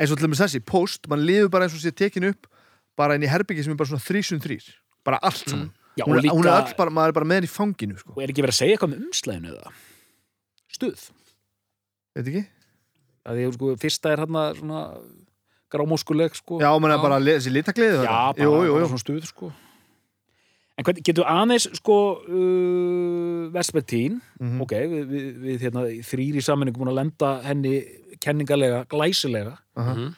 [0.00, 2.46] eins og til dæmis þessi, post, mann líður bara eins og sé tekin upp
[2.96, 4.64] bara inn í herbyggi sem er bara svona þrísun þrýr
[5.04, 7.48] bara allt saman Já, hún, og er, er öll bara, maður er bara með henni
[7.50, 8.12] í fanginu sko.
[8.14, 9.72] og er ekki verið að segja eitthvað með umslæðinu eða?
[10.70, 11.00] Stuð.
[12.16, 12.44] Veit ekki?
[13.30, 14.84] að því sko, fyrsta er hérna svona
[15.70, 17.02] grámóskuleg sko Já, er Já.
[17.02, 18.88] bara þessi litagliði Já, bara, jú, jú, bara jú.
[18.90, 19.50] svona stuð sko
[20.80, 24.60] en hvernig getur aðeins sko uh, Vespertín Mhm.
[24.64, 27.74] ok, við, við, við hérna, þrýr í sammenningu búin að lenda henni
[28.24, 29.94] kenningalega, glæsilega Aha.
[29.94, 30.08] Mhm.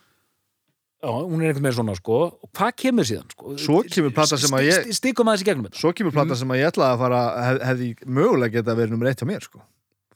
[1.03, 3.57] já, hún er einhvern veginn svona sko og hvað kemur síðan sko?
[3.59, 6.13] Svo kemur plata sem að ég- St- st- stikum aðeins í gegnum þetta Svo kemur
[6.15, 9.27] plata sem að ég ætlaði að fara hef, hefði mögulega geta verið nummer eitt hjá
[9.27, 9.61] mér sko.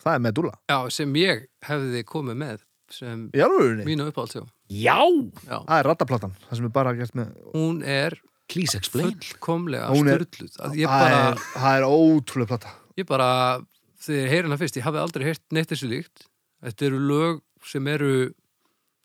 [0.06, 0.54] Það er Medulla.
[0.70, 2.64] Já, sem ég hefði komið með
[2.94, 4.44] sem alvörinni, mínu uppáhalds já.
[4.70, 5.00] já,
[5.42, 8.14] já, það er rattaplatan Það sem er bara gert með hún er
[8.46, 9.88] fullkomlega
[10.78, 13.30] ég Það bara, er, það er ótrúlega plata ég bara
[14.06, 16.26] þegar ég heyri hana fyrst, ég hafi aldrei heyrt neitt þessu líkt.
[16.64, 18.12] Þetta eru lög sem eru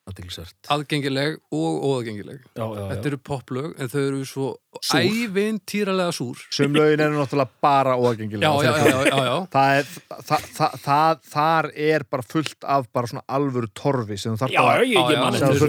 [0.09, 3.07] aðgengileg og óaðgengileg já, já, þetta já.
[3.11, 4.47] eru poplög en þau eru svo
[4.97, 9.35] ævintýralega súr Sum lögin eru náttúrulega bara óagengilega já, já, já, já, já.
[9.53, 9.89] Það er,
[10.25, 14.55] það, það, það, þar er bara fullt af bara svona alvöru torfi sem þú þarf
[14.55, 14.61] já,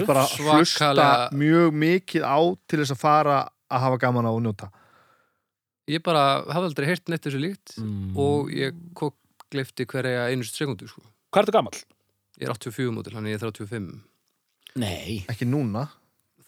[0.07, 3.37] bara, að hlusta mjög mikið á til þess að fara
[3.73, 4.69] að hafa gaman á og njóta
[5.91, 8.13] ég bara hafi aldrei heyrt neitt þessu líkt Mm.
[8.17, 8.73] og ég
[9.53, 11.01] glifti hverja einustu sekundu sko.
[11.33, 11.79] hvað er þetta gamall?
[12.39, 14.01] ég er 84 mótil, hann er 35
[14.79, 15.87] nei, Ekki núna?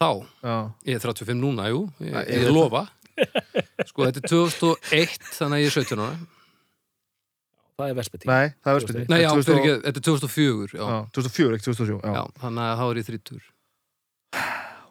[0.01, 0.09] Þá,
[0.43, 0.55] Já,
[0.89, 1.85] ég er 35 núna, jú.
[2.03, 2.85] Ég, Nei, ég, ég lofa.
[3.87, 6.17] sko, þetta er 2001 þannig að ég er 17 ára.
[7.75, 10.85] Það er Vespertín nei, það er verðspilni Nei, já, fyrir ekki, þetta er 2004 já.
[10.85, 12.13] Já, 2004, ekki 2003 já.
[12.15, 13.49] Já, þannig að þá er ég 30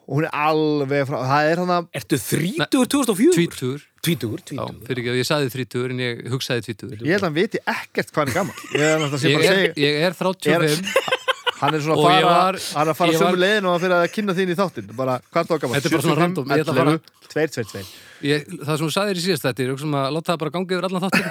[0.04, 3.32] Og hún er alveg frá, það er hann að Ertu þrítugur 2004?
[3.38, 4.82] Tvítur, Tvítugur, já, tvítugur.
[4.84, 7.62] fyrir ekki að ég saði 30 en ég hugsaði 20 Ég held að hann viti
[7.72, 10.04] ekkert hvað hann er gammal Ég er náttúrulega sem Ég bara að er, segja ég
[10.04, 11.13] er 35
[11.60, 13.96] Hann er svona að fara var- Hann er að fara sömu leiðin og að fyrir
[13.96, 15.74] að kynna þín í þáttin Bara, hvað þá gammal?
[15.78, 17.00] Þetta er bara svona random, ég ætla að fara-
[17.34, 17.82] 2, 2, 2
[18.28, 20.40] ég, Það sem þú sagðir í síðast þetta, ég er ekki sem að láta það
[20.42, 21.28] bara ganga yfir allan þáttin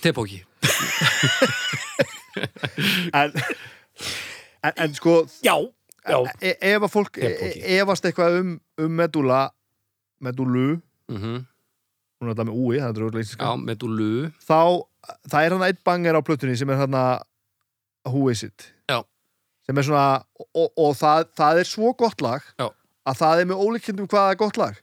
[0.06, 0.38] Tepóki
[3.20, 3.30] en,
[4.62, 5.56] en, en sko Já,
[6.08, 6.18] já.
[6.42, 7.60] e Ef að fólk e Tepóki.
[7.80, 8.50] efast eitthvað um,
[8.82, 9.42] um medula
[10.20, 10.68] Medulu
[11.12, 11.38] mm
[12.16, 14.60] Hún er þetta með úi, það er örugglega Já, dúlu Þá,
[15.28, 16.96] það er hann eitt banger á plötunni sem er hann
[18.08, 18.60] Who is it?
[19.66, 20.06] Sem er svona
[20.38, 22.68] Og, og, og það, það er svo gott lag Já.
[23.06, 24.82] Að það er með ólíkindum hvað er gott lag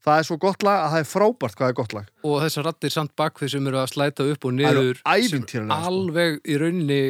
[0.00, 2.68] Það er svo gott lag að það er frábært hvað er gott lag og þessar
[2.70, 5.66] rattir samt bakvið sem eru að slæta upp og Það niður sko.
[5.76, 7.02] alveg í rauninni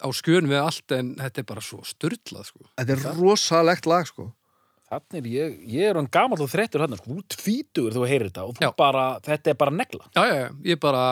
[0.00, 2.68] á skjön við allt en þetta er bara svo styrlað sko.
[2.78, 4.30] Þetta er rosalegt lag sko
[4.90, 8.30] Þannig er ég, ég er hann gamall og þrettur hann, sko, þú tvítugur þú heyrir
[8.32, 10.08] þetta og bara, þetta er bara negla.
[10.16, 11.02] já, já, já, ég bara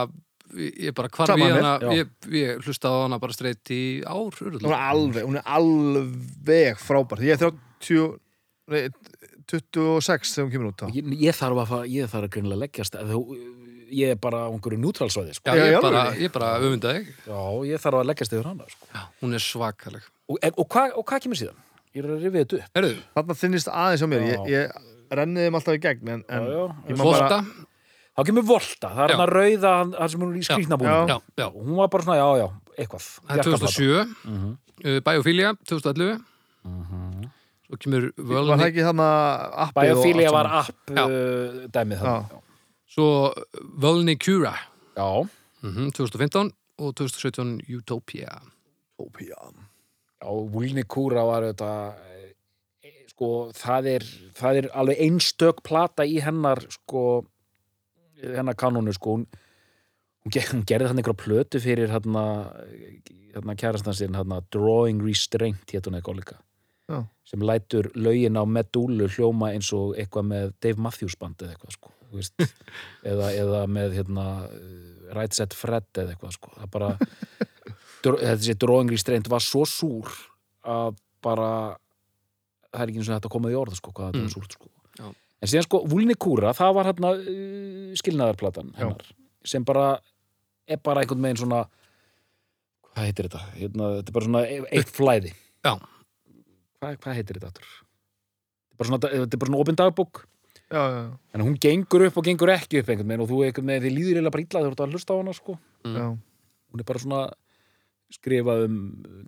[0.57, 4.59] ég bara hvarf í hana ég, ég hlustaði á hana bara streitt í ár Hún
[4.65, 7.53] er alveg, hún er alveg frábært Ég er
[7.85, 8.19] 30
[8.73, 8.89] nei,
[9.49, 12.99] 26 þegar hún kemur út þá Ég, ég þarf að, ég þarf að greinilega leggjast,
[13.01, 13.21] að þú,
[13.99, 15.55] ég er bara á einhverju nútrálsvæði, sko.
[15.57, 16.25] ég, bara, alvöru?
[16.25, 18.91] ég bara öfundaði Já, ég þarf að leggjast yfir hana, sko.
[18.93, 21.65] já, hún er svakaleg Og, og, hvað, og hvað kemur síðan?
[21.97, 22.99] Ég er að rifið þetta upp.
[23.17, 24.29] Þarna þinnist aðeins á mér Já.
[24.29, 26.67] Ég, ég renni þeim alltaf í gegn En, en Já, já.
[26.93, 27.39] ég bara,
[28.19, 31.07] Þá kemur Volta, það er hann að rauða, hann- sem hún er í skrýtnabúinu.
[31.09, 33.05] já, já, Og hún var bara svona, já, já, eitthvað.
[33.07, 33.75] það er Bjarkarplata.
[33.79, 34.59] 2007 Mhm.
[34.85, 36.19] uh, Biophilia 2011
[37.69, 38.85] svo kemur var það Völni ekki
[39.69, 42.31] og Biophilia allt var app uh, dæmið það.
[42.89, 43.09] svo
[43.79, 44.55] Völni Cura
[44.97, 45.29] Já.
[45.63, 48.41] mm 2015 og 2017 Utopia
[48.99, 49.39] Ópía.
[50.21, 51.95] Já, Vulni Kúra var þetta
[52.83, 54.01] e, sko, það er
[54.35, 57.25] það er alveg einstök plata í hennar sko
[58.23, 59.27] hennar kanónu sko hún,
[60.25, 62.25] hún, ger, hún gerði hann einhverja plötu fyrir hérna,
[63.35, 66.39] hérna kærastan sinn hérna, Drawing Restraint hétt hún eitthvað líka
[66.89, 67.03] Já.
[67.29, 71.75] sem lætur lögin á Medúlu hljóma eins og eitthvað með Dave Matthews band eða eitthvað
[71.77, 71.95] sko
[73.05, 76.53] eða, eða með hérna uh, Right Set Fred eða eitthvað sko.
[76.57, 76.89] það bara
[78.33, 80.09] þessi drawing restraint var svo súr
[80.69, 81.51] að bara
[82.73, 84.29] það er ekki eins og þetta komið í orð sko, hvað þetta Mm.
[84.29, 84.69] var súrt sko.
[85.39, 89.05] En síðan sko, Vulni Kúra, það var hérna uh, skilnaðarplatan hennar
[89.47, 89.99] sem bara
[90.69, 91.61] er bara einhvern veginn svona
[92.93, 93.43] hvað heitir þetta?
[93.57, 95.31] Hérna, þetta er bara svona e- eitt flæði
[95.65, 95.73] Já.
[96.83, 97.53] hvað, hvað heitir þetta?
[97.55, 99.13] Þetta er bara svona,
[100.69, 101.03] já, já,
[101.35, 103.97] en hún gengur upp og gengur ekki upp einhvern veginn og þú einhvern veginn, þið
[103.97, 105.59] líður eiginlega bara illa þegar þú ert að hlusta á hana sko.
[105.87, 106.07] já.
[106.69, 107.23] hún er bara svona
[108.13, 108.79] skrifað um,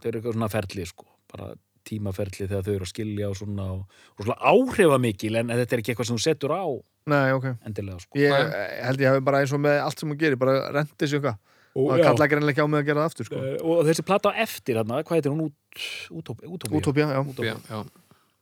[0.01, 1.51] þau eru eitthvað svona ferli sko, bara
[1.90, 5.83] tímaferli þegar þau eru að skilja og svona og, og svona áhrifamikil en þetta er
[5.83, 6.64] ekki eitthvað sem þú setur á
[7.11, 8.18] Nei, ok endilega sko.
[8.20, 8.53] Ég
[8.85, 11.38] held ég hafi bara eins og með allt sem hún gerir bara rendi sig eitthvað
[11.74, 13.40] og, og kalla greinlega ekki á mig að gera það aftur sko.
[13.46, 16.81] Eh, og þessi plata á eftir hérna, hvað heitir hún út, útópía, útópía.
[16.81, 17.83] Útópía, já Já, já.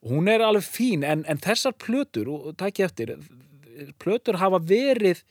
[0.09, 3.17] Hún er alveg fín en, en þessar plötur, og tæki eftir
[3.99, 5.25] plötur hafa verið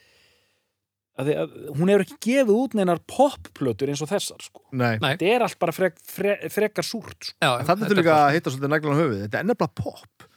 [1.17, 4.63] að, að hún hefur ekki gefið út neinar popplötur eins og þessar sko.
[4.71, 5.12] Nei, Nei.
[5.15, 7.38] þetta er allt bara frek, frek, frekar súrt sko.
[7.41, 10.27] já Þannig er líka að hitta svolítið naglan á höfuð Þetta er nefnilega pop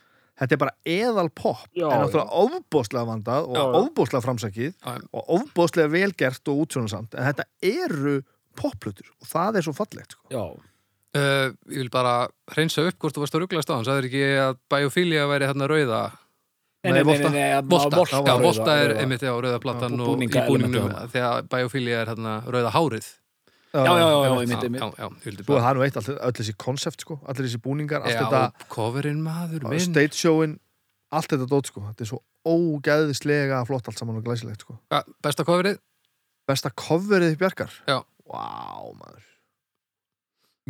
[0.41, 4.75] Þetta er bara eðal pop Já, En náttúrulega ofbóðslega vandað og ofbóðslega framsækið
[5.13, 8.17] og ofbóðslega velgert og útsjónasamt En þetta eru
[8.57, 10.27] poplutur og það er svo fallegt sko.
[10.33, 10.45] Já,
[11.11, 14.21] Uh, ég vil bara hreinsa upp hvort þú varst að rugglaðast á hann sagður ekki
[14.45, 16.03] að biofília væri hérna rauða
[16.81, 17.61] Nei, Volta.
[17.69, 21.49] Volta, það já, var Volta er einmitt já, rauða platan Já, og í búningnum þegar
[21.53, 23.09] biofília er hérna rauða hárið
[23.75, 24.65] já, já, já, já, einmitt.
[24.65, 29.21] einmitt, er nú eitt, allt, öll þessi konsept sko, allir þessi búningar, allt þetta coverinn
[29.25, 30.57] maður minn stage showin,
[31.13, 34.79] allt þetta dót sko Þetta er svo ógæðislega flott allt saman og glæsilegt sko
[35.21, 35.77] Besta coverið?
[36.49, 37.99] Besta coverið Bjarkar Já.
[38.25, 39.27] Vá, maður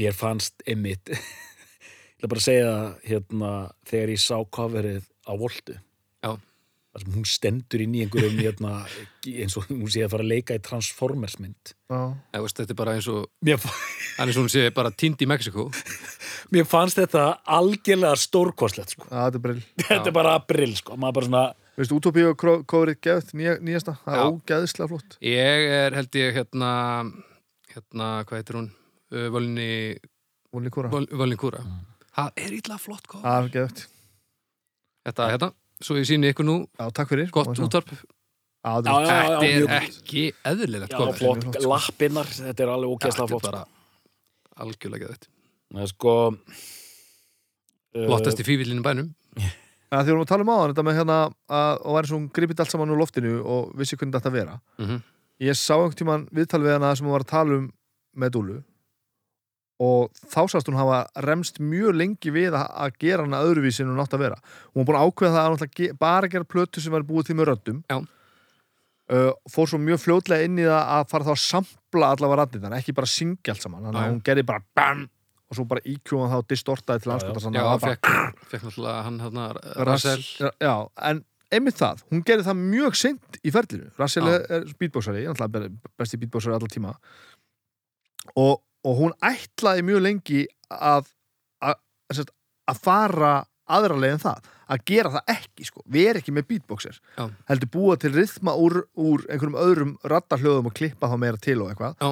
[0.01, 3.53] Mér fannst einmitt ég ætla bara segja það hérna,
[3.89, 5.79] þegar ég sá coverið á Voltu.
[6.91, 8.73] Þar sem hún stendur inn í einhverjum hérna,
[9.31, 11.75] eins og hún sé að fara að leika í Transformers mynd.
[11.91, 12.01] Já,
[12.35, 13.29] Já, veist, þetta er bara eins og
[14.19, 15.69] hann er svona sé bara týnd í Mexiko
[16.55, 17.25] mér fannst þetta
[17.59, 19.09] algjörlega stórkostlegt sko.
[19.11, 20.99] Já, þetta er er bara brill sko.
[20.99, 21.49] maður bara svona
[21.81, 23.95] Veistu, Utopíu coverið geðt, nýja, nýjasta?
[24.03, 24.31] Það er Já.
[24.35, 25.15] ógæðislega flott.
[25.25, 26.73] Ég er held ég hérna
[27.71, 28.67] hérna, hvað heitir hún?
[29.11, 29.71] Uh, Völni,
[30.53, 31.65] Völni Kúra.
[32.11, 33.07] Það er illa flott
[33.47, 33.87] er geðt
[35.07, 35.49] Þetta, hérna,
[35.81, 37.31] svo ég síni ykkur nú Já, takk fyrir.
[37.35, 37.91] gott útvarp.
[38.61, 41.69] Já, þetta er já, já, Þetta er mjög- ekki eðlilegt flott, flott, sko.
[41.73, 43.47] lappinnar þetta er alveg Þetta ógeðslega er flott.
[43.49, 43.63] bara
[44.61, 45.29] algjörlega geðvægt
[45.73, 46.15] Það er sko
[47.95, 49.11] uh, Flottast í fývillinu bænum
[49.91, 51.15] við erum að tala um áðan þetta með hérna
[51.51, 54.61] að, og væri svona gripið allt saman úr loftinu og vissi hvernig þetta vera.
[54.79, 55.01] Mm
[55.41, 57.71] Ég sá einhvern tímann viðtal við hana sem hún var að tala um
[58.21, 58.57] með Dúlu
[59.81, 63.93] og þá sást hún hafa remst mjög lengi við að, að gera hana öðruvísi en
[63.95, 64.41] hún átt að vera.
[64.75, 67.39] Hún var búin að ákveða það að ge- bara gera plötu sem var búið til
[67.39, 67.79] með röddum.
[67.89, 68.01] Já.
[69.11, 72.77] Uh, fór svo mjög fljótlega inn í það að fara þá að sampla allavega raddinnar,
[72.77, 73.89] ekki bara syngja allt saman.
[73.89, 75.01] Þannig að hún gerði bara BAM
[75.51, 77.25] og svo bara íkjóðan þá distortaði til Já, já.
[77.59, 79.47] Já, fekk, fekk náttúrulega hann hérna
[79.89, 80.23] Rassel
[80.63, 80.75] Já,
[81.11, 85.25] en einmitt það, hún gerði það mjög seint í ferlinu, Rassel er, er beatboxari,
[85.99, 86.93] besti beatboxari allar tíma
[88.39, 91.11] og, og hún ætlaði mjög lengi að
[91.61, 91.77] að,
[92.13, 92.33] að,
[92.71, 93.33] að fara
[93.71, 97.25] aðra leið en það, að gera það ekki sko, vera ekki með beatboxer Já.
[97.51, 101.71] heldur búa til rithma úr, úr einhverjum öðrum raddarhljóðum og klippa þá meira til og
[101.71, 101.95] eitthvað.
[102.01, 102.11] Já,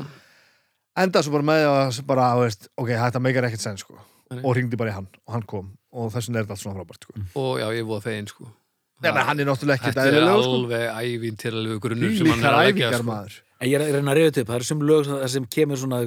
[1.03, 3.99] enda svo bara með að bara, veist, ok, þetta meikar ekkert sen sko.
[4.39, 5.73] Og ringdi bara í hann og hann kom.
[5.97, 7.27] Og þess vegna er þetta allt svona frábært sko.
[7.41, 8.51] og já, ég voða fegin sko.
[8.99, 10.55] Nei, hann er náttúrulega ekkert Þetta er sko.
[10.59, 13.09] alveg ævintýralegu grunnur sem hann er að leggja æfingar sko.
[13.09, 15.79] maður ég er að reyna að reyða upp, það eru sem lög sem, sem kemur
[15.81, 15.99] svona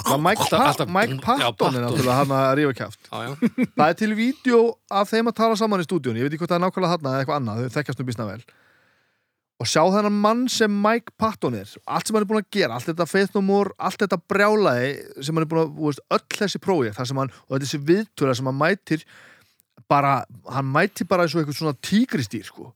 [0.00, 0.46] Það Mike,
[0.88, 2.72] Mike Patton er náttúrulega hann að Já,
[3.26, 3.34] já,
[3.76, 6.54] Það er til vídeo af þeim að tala saman í stúdíun Ég veit ekki hvort
[6.54, 8.40] það er nákvæmlega þarna eða eitthvað annað Þau þekkjast nú býsna vel.
[9.60, 11.68] Og sjá þennan mann sem Mike Patton er.
[11.84, 14.90] Allt sem hann er búin að gera, allt þetta Faith No More Allt þetta brjálaði
[15.20, 17.82] sem hann er búin að þú veist, Öll þessi prófið, það sem hann Og þessi
[17.92, 19.04] viðtöla sem hann mætir
[19.84, 20.14] bara,
[20.48, 22.72] Hann mætir bara eins og eitthvað svona tígristýr sko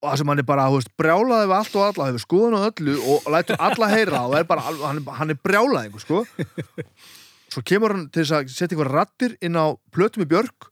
[0.00, 2.56] og það sem hann er bara, þú veist, brjálaði við allt og alla hefur skoðun
[2.56, 6.24] á öllu og lætur alla heyra og er bara, hann, hann er brjálaði sko.
[7.52, 10.70] svo kemur hann til þess að setja eitthvað rattir inn á plötum í Björk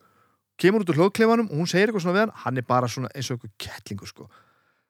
[0.58, 3.10] kemur út úr hljóðkleifanum og hún segir eitthvað svona við hann hann er bara svona
[3.14, 4.28] eins og eitthvað kettlingur sko.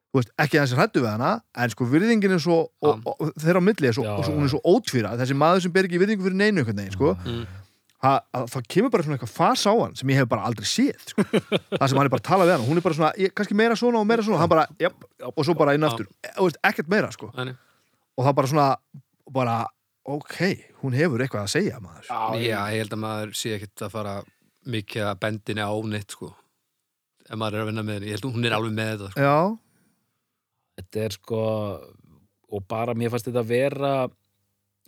[0.08, 3.32] Þú veist, ekki þessi hrættu við hana en sko virðingin er svo og, og, og
[3.42, 5.74] þeirra á milli er svo, Já, og svo, hún er svo ótvíra þessi maður sem
[5.74, 7.12] ber ekki virðingu fyrir neinu einhvern veginn sko.
[7.26, 7.57] Mm.
[7.98, 10.68] Ha, að, það kemur bara svona eitthvað fas á hann sem ég hef bara aldrei
[10.70, 11.24] séð sko.
[11.80, 13.32] það sem hann er bara að tala við hann og hún er bara svona, ég,
[13.34, 14.38] kannski meira svona og meira svona.
[14.38, 16.06] Og hann bara, jáp, og svo bara inn aftur.
[16.22, 17.32] E, veist, ekkert meira sko.
[17.34, 17.58] Þannig.
[18.14, 18.68] og það bara svona,
[19.34, 19.56] bara
[20.08, 20.36] ok,
[20.84, 22.06] hún hefur eitthvað að segja maður.
[22.06, 24.14] Já, ég held að maður sé ekkert að fara
[24.68, 26.30] mikið að bendinni á neitt sko.
[27.28, 29.10] Ef maður er að vinna með henni, ég held að hún er alveg með þetta
[29.10, 29.26] sko.
[29.26, 29.38] Já,
[30.78, 31.42] þetta er sko
[32.48, 33.92] og bara mér fannst þetta vera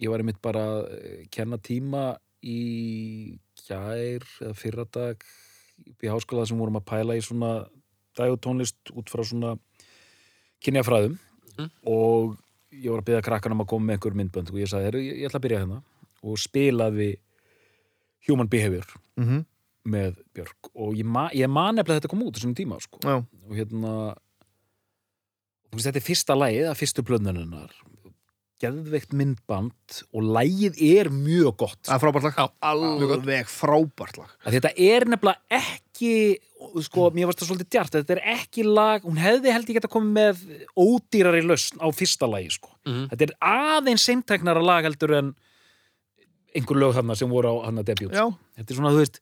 [0.01, 2.05] ég var einmitt bara að kenna tíma
[2.43, 5.25] í gær eða fyrradag
[6.01, 7.69] í háskóla sem vorum að pæla í svona
[8.17, 9.57] dag og tónlist út frá svona
[10.65, 11.19] kynjafræðum
[11.59, 11.71] Mhm.
[11.85, 12.39] og
[12.73, 15.17] ég var að byrja krakkanum að koma með einhver myndbönd og ég sagði, "Heyrðu, ég,
[15.21, 15.83] ég ætla að byrja hérna.
[16.23, 17.17] Og spilaði
[18.29, 19.45] Human Behavior mhm,
[19.87, 22.99] með Björk og ég, ma ég man nefnilega að þetta kom út þessum tíma sko.
[23.49, 24.15] Og hérna
[25.73, 27.71] þetta er fyrsta lagið að fyrstu plöðnuninnar
[28.61, 31.81] geðveikt myndband og lagið er mjög gott.
[31.89, 32.37] Það er frábært lag.
[32.37, 33.19] Já, mjög gott.
[33.23, 34.35] Alveg frábært lag.
[34.45, 36.13] Að þetta er nefnilega ekki
[36.85, 39.91] sko, mér varst það svolítið djart þetta er ekki lag, hún hefði held ég geta
[39.91, 40.43] komið með
[40.77, 42.73] ódýrari lausn á fyrsta lagi sko.
[42.85, 43.09] Mhm.
[43.13, 45.35] þetta er aðeins seintæknara lag heldur en
[46.55, 48.13] einhver lög þarna sem voru á hann að debut.
[48.13, 48.27] Já,
[48.59, 49.21] þetta er svona, þú veist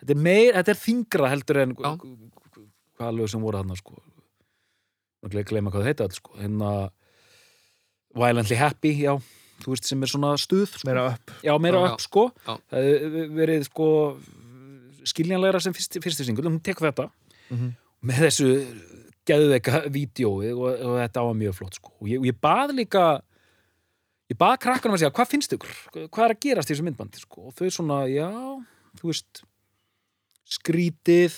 [0.00, 4.00] þetta er, meir, þetta er þingra heldur en hvaða lög sem voru þarna sko.
[5.20, 6.36] Maður gleyma hvað það heita all sko.
[6.40, 6.70] Hérna
[8.14, 9.14] Violently Happy, já
[9.60, 10.86] þú veist sem er svona stuð sko.
[10.88, 12.22] meira upp já, meira Já, upp sko.
[12.46, 12.54] Já.
[12.72, 13.88] það hefur verið sko
[15.04, 17.10] skiljanlegra sem fyrst, fyrsti singul hún tek þetta
[17.50, 17.74] Mhm.
[18.04, 18.48] með þessu
[19.26, 21.92] geðveika vídjói og, og þetta var mjög flott sko.
[22.00, 23.20] Og ég, og ég bað líka
[24.30, 25.74] ég bað krakkanum að segja, hvað finnst ykkur?
[26.08, 27.20] Hvað er að gerast í þessu myndbandi?
[27.20, 27.46] Sko.
[27.50, 28.30] Og þau svona, já,
[28.98, 29.42] þú veist
[30.50, 31.34] skrítið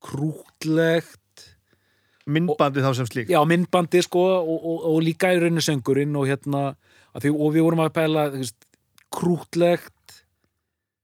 [0.00, 1.18] krútlegt
[2.28, 6.28] Myndbandi þá sem slík já, myndbandi sko og, og, og líka í rauninu söngurinn og
[6.28, 6.62] hérna
[7.16, 8.58] því, og við vorum að pæla veist,
[9.14, 10.16] krútlegt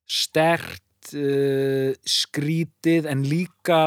[0.05, 3.83] stert uh, skrítið en líka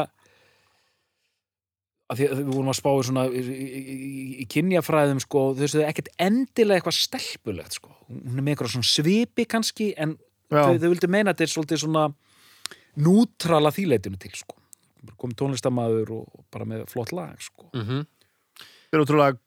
[2.08, 5.64] að því að við vorum að spá í svona í, í, í, kynjafræðum sko, þau
[5.66, 10.16] veist, ekkert endilega eitthvað stelpulegt sko, hún er með eitthvað svona svipi kannski, en
[10.48, 12.06] þau, þau vildu meina að þetta er svolítið svona
[13.04, 14.57] nútrala þýleitinu til sko
[15.18, 17.68] komið tónlistamæður og bara með flott lag sko.
[17.74, 18.06] Mhm.
[18.88, 19.38] Það er ótrúlega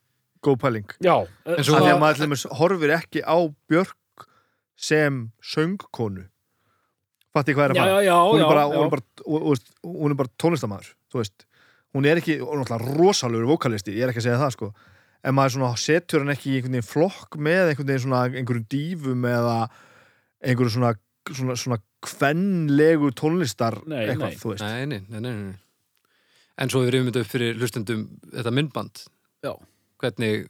[0.41, 3.37] góð pæling Já, En Af svo- að maður dæmis horfir ekki á
[3.69, 4.27] Björk
[4.75, 6.27] sem söngkonu
[7.31, 8.75] Fatti hvað er að fara já, já, hún, er já, bara, já.
[8.75, 9.03] hún, er bara,
[9.85, 11.45] hún, er bara tónlistamæður þú veist,
[11.95, 14.71] hún er ekki hún er náttúrulega rosalegur vokalisti, ég er ekki að segja það sko.
[15.23, 18.67] en maður svona setur hann ekki í einhvern veginn flokk með einhvern veginn svona einhverjum
[18.73, 19.57] dífum eða
[20.43, 20.93] einhverju svona
[21.29, 24.39] svona, svona kvenlegu tónlistar Nei, eitthvað, nei.
[24.41, 25.55] þú veist Nei, nei, nei, nei, nei.
[26.62, 28.01] En svo við rifum þetta upp fyrir hlustendum
[28.36, 29.03] þetta myndband.
[29.45, 29.53] Já.
[30.01, 30.47] Hvernig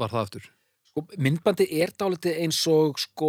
[0.00, 0.46] var það aftur?
[0.90, 3.28] sko, myndbandi er dálítið eins og sko,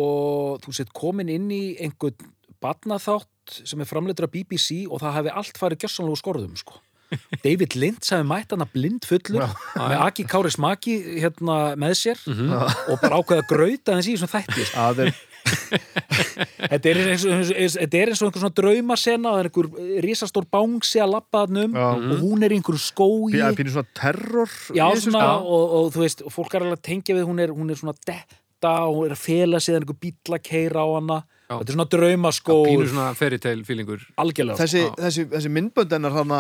[0.64, 5.34] þú sett komin inn í einhvern barnaþátt sem er framleitur af BBC og það hafi
[5.42, 6.80] allt farið gjössanlegu skorðum sko.
[7.46, 9.50] David Lynch hafi mætt hana blind fullur Já.
[9.76, 12.54] með Aki Kári Smaki hérna með sér Mhm.
[12.94, 14.80] og bara ákveða að grauta þess í þessum þætti sko.
[14.88, 15.14] að þeir,
[16.72, 19.50] þetta er eins og, eins, eins, þetta er eins og einhver svona draumasena það er
[19.50, 23.74] einhver risastór bangsi að labba þannum og hún er í einhverju skói pí- að pínu
[23.76, 25.58] svona terror Já, svona, sko.
[25.58, 27.96] og, og þú veist, fólk er alveg að tengja við, hún er, hún er svona
[28.08, 31.20] detta og hún er að fela sig, það er einhver bíll að keira á hana.
[31.52, 31.56] Já.
[31.58, 34.04] Þetta er svona draumaskór, Pínu svona fairytale feelingur.
[34.22, 34.60] algjörlega.
[34.62, 36.36] þessi, þessi, þessi myndbönd hennar hann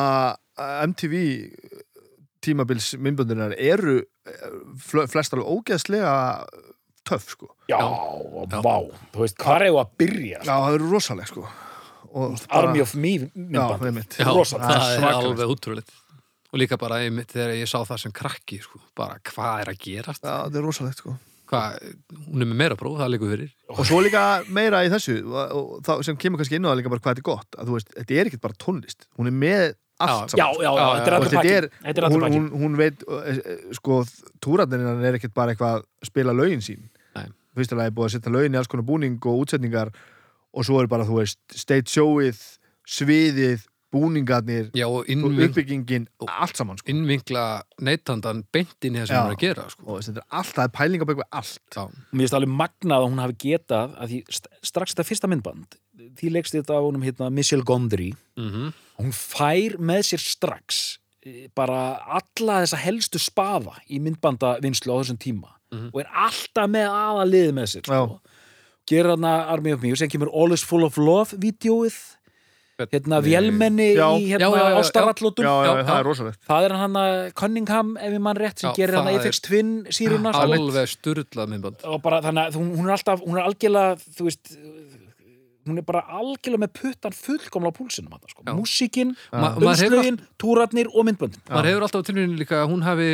[0.92, 1.16] MTV
[2.42, 4.46] tímabils myndböndunar eru eh,
[4.82, 6.14] fl- flest alveg ógeðslega
[7.08, 8.62] töff sko Já, Já.
[8.62, 8.76] vá,
[9.14, 10.40] þú veist, hvað er að byrja?
[10.44, 11.46] já, það eru rosaleg sko
[12.12, 13.84] og Army of Me já, myndband.
[13.88, 14.16] einmitt.
[14.20, 14.68] Já, Rosalegt.
[14.68, 15.28] það er svakalegt.
[15.32, 15.92] alveg útrúleitt.
[16.52, 19.78] Og líka bara einmitt þegar ég sá það sem krakki, sko, bara hvað er að
[19.86, 20.24] gerast?
[20.26, 21.14] já, það er rosalegt sko
[21.52, 21.80] Hvað,
[22.32, 23.50] hún er með meira próf, það er líka fyrir.
[23.76, 26.78] og svo líka meira í þessu og, og það sem kemur kannski inn á það
[26.82, 29.28] líka bara hvað þetta er gott að þú veist, þetta er ekkert bara tónlist hún
[29.28, 29.64] er með
[30.06, 31.54] allt Já, saman já, já, Já, þetta er alltaf þetta pakki.
[31.58, 34.00] er, Þetta er alltaf hún, hún, hún veit eh, eh, sko,
[34.44, 36.88] túrarnir er ekkert bara eitthvað að spila lögin sín
[37.18, 37.28] Nei.
[37.58, 39.92] fyrstulega er búið að setja lögin í alls konar búning og útsetningar
[40.52, 42.40] og svo er bara, þú veist, stage showið
[42.92, 46.88] sviðið, búningarnir Já, og uppbyggingin, allt saman sko.
[46.94, 47.44] innvinkla
[47.84, 49.84] neytandan beint inn í það sem hún er að gera, sko.
[49.92, 52.98] og þetta er allt, það er pæling á bækvað allt Já, Mér finnst alveg magnað
[53.04, 55.78] að hún hafi getað að því st- strax þetta fyrsta myndband
[56.20, 58.72] því leikst þetta á honum hérna Michelle Gondry mhm,
[59.02, 60.82] hún fær með sér strax
[61.26, 65.92] eh, bara alla þessa helstu spaða í myndbandavinnslu á þessum tíma Mhm.
[65.94, 68.20] og er alltaf með aðaliði með sér sko.
[68.90, 71.96] gerir hann Army of Me og sem kemur All is full of love vídjóið
[72.92, 74.08] hérna vélmenni Já.
[74.20, 74.80] í hérna Já, já, já, já.
[74.82, 78.40] ástarallótum já, já, Já, það er rosalegt það er hann að Cunningham ef ég mann
[78.42, 80.20] rétt sem Já, gerir hann að Apex Twin sko.
[80.34, 81.86] alveg sturlað myndband.
[81.86, 84.52] og bara þannig að hún hún er alltaf hún er algjörlega, þú veist
[85.68, 88.44] hún er bara algjörlega með puttan fullkomla á púlsinum hann, sko.
[88.48, 88.54] Já.
[88.58, 91.42] músíkin, Ma- maður hefur umslögin, túratnir og myndböndin.
[91.50, 93.10] Maður hefur alltaf á tilvíðinu líka að hún hafi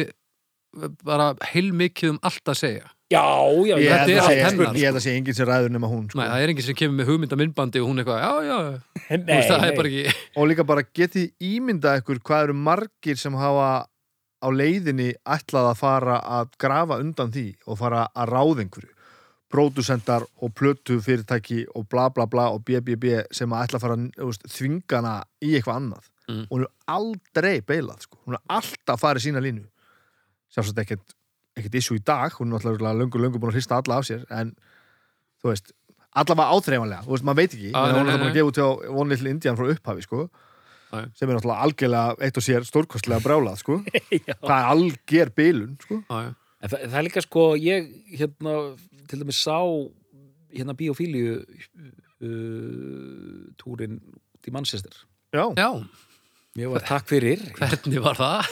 [1.07, 2.87] bara heilmikið um allt að segja.
[3.07, 3.23] Já,
[3.63, 5.47] já, Ég þetta held er að allt sé- hennar, ég held að sé enginn sem
[5.47, 6.19] ræður nema hún sko.
[6.19, 8.57] Nei, það er enginn sem kemur með hugmynda myndbandi og hún eitthvað, já, já,
[9.07, 12.53] nei, þú veist, það er bara ekki og líka bara getið ímyndað ykkur hvað eru
[12.67, 13.69] margir sem hafa
[14.43, 18.91] á leiðinni ætlað að fara að grafa undan því og fara að ráða einhverju
[19.53, 23.97] pródusendar og plötu fyrirtæki og bla bla bla og BBB sem að ætla að fara
[24.57, 26.41] þvingana í eitthvað annað Mm.
[26.51, 28.17] og hún er aldrei beilað sko.
[28.27, 29.61] hún er alltaf farið sína línu
[30.51, 31.13] sjálfsagt ekkert,
[31.55, 34.25] ekkert issue í dag hún er náttúrulega löngu löngu búin að hrista alla af sér
[34.29, 34.51] en
[35.39, 35.71] þú veist
[36.11, 38.59] allavega áþreifanlega, þú veist, maður veit ekki Ah, hún er það búin að gefa út
[38.59, 38.67] á
[38.99, 40.19] One Little Indian frá upphafi sko
[40.91, 41.07] Já, já.
[41.15, 43.79] sem er náttúrulega algjörlega eitt og sér stórkostlega brjálað sko.
[44.47, 46.01] Það er alger bilun sko.
[46.11, 46.35] Já, já.
[46.59, 47.87] En það, það er líka sko, ég
[48.19, 48.53] hérna,
[49.09, 49.57] til dæmis sá
[50.53, 51.39] hérna biofíliu
[52.21, 53.99] uh, túrin
[54.47, 54.93] í Manchester.
[55.35, 55.71] já, já,
[56.57, 58.47] Mér var takk fyrir, hvernig var það?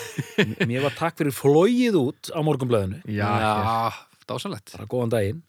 [0.69, 3.95] mér var takk fyrir flóið út á morgunblæðinu, já, hér.
[4.29, 5.39] dásalett bara góðan daginn.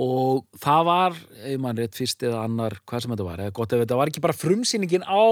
[0.00, 3.74] Og það var, ef maður rétt fyrst eða annar, hvað sem þetta var, eða gott
[3.76, 5.22] ef þetta var ekki bara frumsýningin á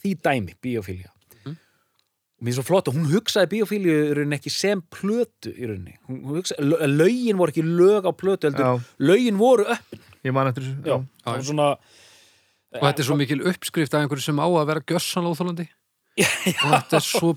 [0.00, 1.12] því dæmi, biofília.
[2.42, 5.68] Og mér er svo flott að hún hugsaði biofíliu í rauninni ekki sem plötu í
[5.70, 5.92] rauninni.
[6.08, 8.82] Hún, hún hugsaði, lö- lögin voru ekki lög á plötu, heldur.
[8.98, 9.94] Lögin voru upp
[10.26, 11.68] ég man eftir þessu var svona
[12.72, 15.68] og þetta er svo mikil uppskrift af einhverju sem á að vera gjössanlega óþólandi
[16.66, 17.32] og þetta er svo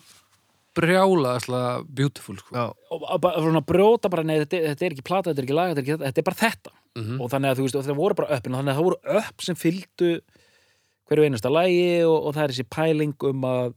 [0.76, 2.66] brjálaðslega beautiful sko.
[2.92, 5.48] Og og bara svona brjóta bara, nei, þetta, er- þetta er ekki plata, þetta er
[5.48, 6.74] ekki lag, þetta er, ekki, þetta er bara þetta.
[6.96, 7.22] Mhm.
[7.22, 8.54] og þannig að þú veist, og það voru bara öppin.
[8.56, 10.12] Þannig að það voru upp sem fylgdu
[11.10, 13.74] hverju einasta lagi og, og það er þessi pæling um að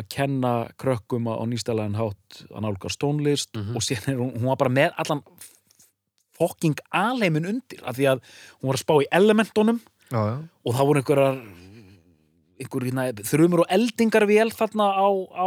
[0.00, 3.76] að kenna krökkum á nýstæðlegan hátt að nálgast tónlist Mhm.
[3.76, 5.22] og síðan er hún, hún var bara með allan
[6.38, 8.22] fokking alheimin undir af því að
[8.62, 9.80] hún var að spá í elementunum
[10.10, 10.36] Já, já.
[10.64, 11.36] og það voru einhverjar
[12.62, 15.46] einhver hérna, þrumur og eldingarvél þarna á, á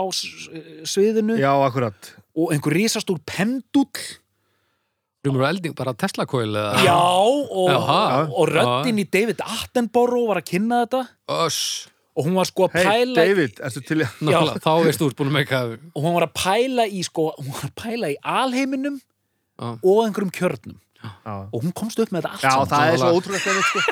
[0.85, 2.13] sviðinu já, akkurat.
[2.35, 3.89] og einhver risastúr pendull
[5.25, 6.83] Rúmur og elding, bara Tesla coil eða?
[6.85, 10.99] Já, og, og röddin í David Attenborough var að kynna þetta.
[11.33, 15.01] Öss, og hún var sko að pæla í, David, ertu til í náttúrulega, þá veist
[15.01, 17.75] þú ert búin að meika og hún var að pæla í sko, hún var að
[17.83, 19.69] pæla í alheiminum Já.
[19.79, 20.79] og einhverjum kjörnum.
[21.05, 22.71] Já, og hún komst upp með þetta allt já saman.
[22.71, 23.83] það er svo ótrúlega sko.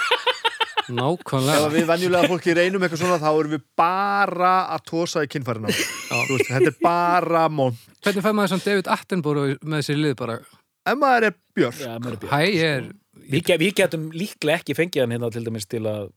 [0.83, 5.29] ef nákvæmlega við venjulega fólki reynum eitthvað svona þá erum við bara að tósa í
[5.31, 5.71] kinnfærin á.
[5.71, 10.39] Veist, þetta er bara món Hvernig fær maður svona David Attenborough með sér lið bara,
[10.83, 12.33] ef maður er björn Já, meira björn.
[12.33, 12.89] hæ, ég er
[13.23, 16.09] við, við getum líklega ekki fengið hann hérna til dæmis til að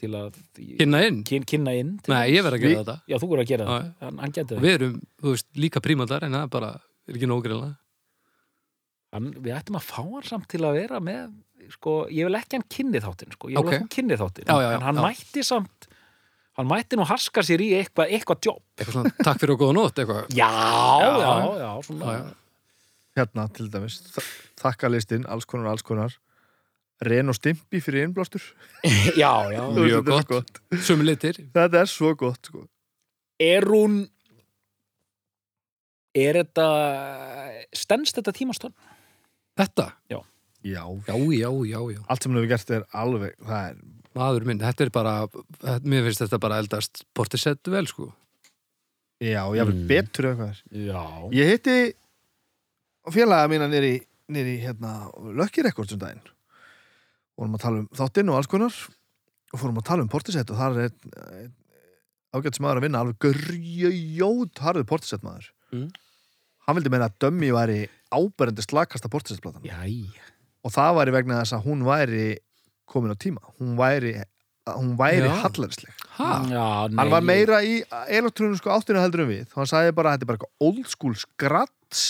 [0.00, 0.36] til að
[0.76, 1.22] kynna inn?
[1.26, 2.96] Kyn, kynna inn Nei, ég verð að gera þetta.
[3.08, 4.62] Já, þú voru að gera Já, það, hann, og það.
[4.66, 6.70] Við erum, þú veist, líka prímatar en það er bara,
[7.06, 7.72] er ekki nógriðlega
[9.16, 11.34] hann, Við ættum að fá hann samt til að vera með
[11.72, 13.50] sko, ég vil ekki hann kynni þáttinn sko.
[13.50, 13.68] ég vil Ok.
[13.70, 13.80] okay.
[13.82, 14.50] hann kynni þáttinn.
[14.52, 15.04] En hann já.
[15.08, 15.88] mætti samt
[16.56, 18.62] hann mætti nú haska sér í eitthvað eitthvað jobb.
[18.76, 20.28] Eitthvað svona, takk fyrir og góða nótt eitthvað.
[20.36, 22.36] Já, já, Já, já, já, svona, Já, já.
[23.18, 23.98] hérna til dæmis
[24.60, 26.16] þakkalistinn, alls konar, alls konar
[27.04, 28.40] Ren og Stimpi fyrir innblástur.
[29.20, 29.62] Já, já.
[29.76, 30.60] Mjög gott.
[30.80, 31.36] Sumi litir.
[31.52, 32.62] Þetta er svo gott sko.
[33.42, 34.06] Er hún
[36.16, 36.66] Er þetta
[37.76, 38.72] stendst þetta tímastönn?
[39.56, 40.18] Þetta, já,
[40.64, 43.76] já, já, já, já allt sem hefur gert er alveg það er,
[44.16, 48.08] maður minn, þetta er bara þetta, mér finnst þetta bara eldast portisett vel sko.
[49.20, 49.86] Já, ég vil Mm.
[49.88, 50.62] betur eða hvað er.
[50.88, 51.04] Já.
[51.36, 51.76] Ég hitti
[53.12, 53.94] félaga mína nýri,
[54.32, 54.94] nýri hérna,
[55.36, 56.20] Lucky Records um daginn
[57.36, 58.76] vorum að tala um þáttinn og alls konar
[59.52, 60.94] og fórum að tala um Portisett og þar er
[62.36, 65.50] ágætt sem maður að vinna alveg görjöjót harður Portisett maður.
[65.74, 65.88] Mm.
[66.66, 67.80] hann vildi meina að Dömmi væri
[68.14, 69.66] áberendi slakasta Portisett-platan
[70.66, 72.26] og það væri vegna þess að hún væri
[72.86, 73.42] komin á tíma.
[73.58, 74.14] Hún væri,
[74.66, 79.48] hún væri hallarisleg ha, hann var meira í elektrónisku áttinu heldur en við.
[79.54, 82.04] Hann sagði bara að þetta er bara eitthvað old school skrats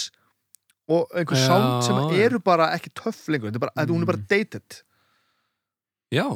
[0.86, 3.50] og einhver sound sem eru bara ekki töff lengur.
[3.50, 3.94] Þetta er bara, mm.
[3.94, 4.82] hún er bara dated
[6.14, 6.26] já.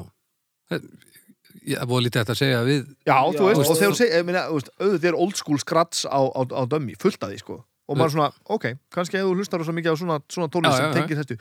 [1.67, 4.29] Ég voru lítið hægt að segja við já, þú veist, og þegar þú segir ég
[4.29, 7.41] meina, þú veist, auðvitað er old school skrats á, á, á dömmi, fullt af því
[7.43, 7.59] sko.
[7.91, 10.95] Og maður svona, ok, kannski ef þú hlustar rosa mikið á svona, svona tónlist sem
[10.95, 11.37] tengir þessu.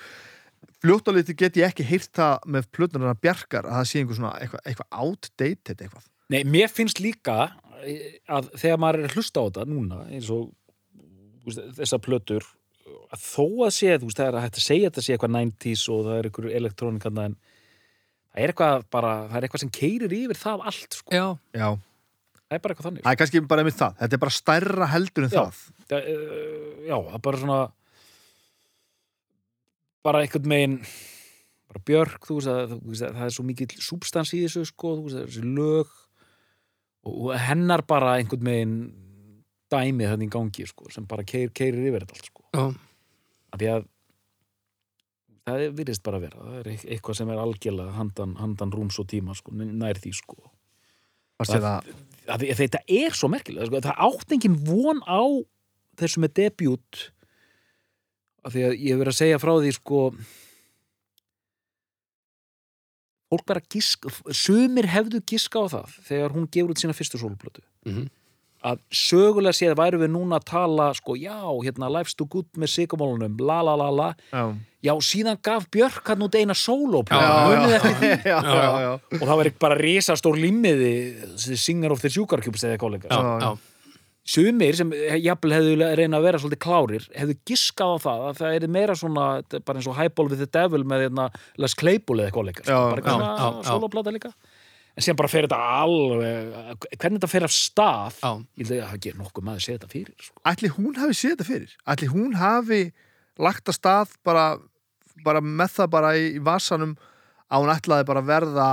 [0.82, 4.18] Fljótt á liti get ég ekki heyrt það með plötunar bjarkar að það sé einhver
[4.18, 6.08] svona eitthvað, eitthvað outdated eitthvað.
[6.34, 7.36] Nei, mér finnst líka
[7.84, 10.50] eh, að þegar maður er að hlusta á þetta núna eins og
[11.00, 12.50] þú veist, þessar plötur
[13.10, 15.16] að þó að sé, þú veist, það er að hægt að segja að þetta sé
[15.16, 17.38] eitthvað 90s og það er eitthvað elektrónikanna en
[18.30, 21.14] það er eitthvað bara, það er eitthvað sem keirir yfir það allt, sko.
[21.16, 21.26] já,
[21.60, 21.70] já,
[22.50, 23.04] Það er bara eitthvað þannig.
[23.06, 25.42] það er kannski bara með það þetta er bara stærra heldur en Já.
[25.90, 26.08] það
[26.90, 27.60] já, það er bara svona
[30.06, 30.78] bara einhvern megin
[31.70, 34.64] bara björk, þú veist, að, þú veist að það er svo mikið súbstans í þessu,
[34.72, 35.92] sko, þú veist, það er þessi lög
[37.06, 38.74] og, og hennar bara einhvern megin
[39.70, 42.66] dæmið þannig í gangi, sko, sem bara keir, keirir yfir þetta allt, sko.
[43.54, 43.86] Af því að
[45.50, 48.72] það er- virðist bara að vera það er eit- eitthvað sem er algjörlega handan, handan
[48.72, 50.52] rúms og tíma sko, nær því sko
[51.62, 51.94] það-
[52.28, 53.82] að því- þetta er svo merkilega sko.
[53.82, 55.22] það átt engin von á
[55.98, 57.12] þessu með debut
[58.46, 60.02] af því að ég hef verið að segja frá því sko
[63.30, 67.62] fólk bara giska sumir hefðu giska á það þegar hún gefur út sína fyrstu sólplötu
[67.86, 68.08] Mhm.
[68.66, 72.74] Að sögulega séð væru við núna að tala sko, já, hérna, life's too good með
[72.74, 74.10] sigumólunum, la la la la.
[74.34, 74.44] Já,
[74.84, 76.56] já, síðan gaf Björk hann út eina
[78.84, 78.94] já.
[79.20, 80.94] og það var bara risastór limmiði
[81.40, 83.52] Singer of the Sugar Cubes eða kollega já, Já, já,
[84.30, 84.92] sumir sem
[85.24, 88.96] jafnvel hefðu reyna að vera svolítið klárir, hefðu giskað á það að það er meira
[89.00, 91.30] svona, þetta bara eins og Highball with the Devil með hérna,
[91.64, 93.70] Les Claypool eða kollega, bara svona já.
[93.72, 94.34] soloplata líka
[95.00, 98.32] en síðan bara fer þetta alveg hvernig þetta fer af stað já.
[98.60, 100.42] ég held að það ekki nokkuð maður séð þetta fyrir sko.
[100.52, 101.78] Ætli hún hafi séð þetta fyrir?
[101.94, 102.82] Ætli hún hafi
[103.40, 104.46] lagt að stað bara,
[105.24, 106.98] bara með það bara í, í vasanum
[107.48, 108.68] að hún ætlaði bara að verða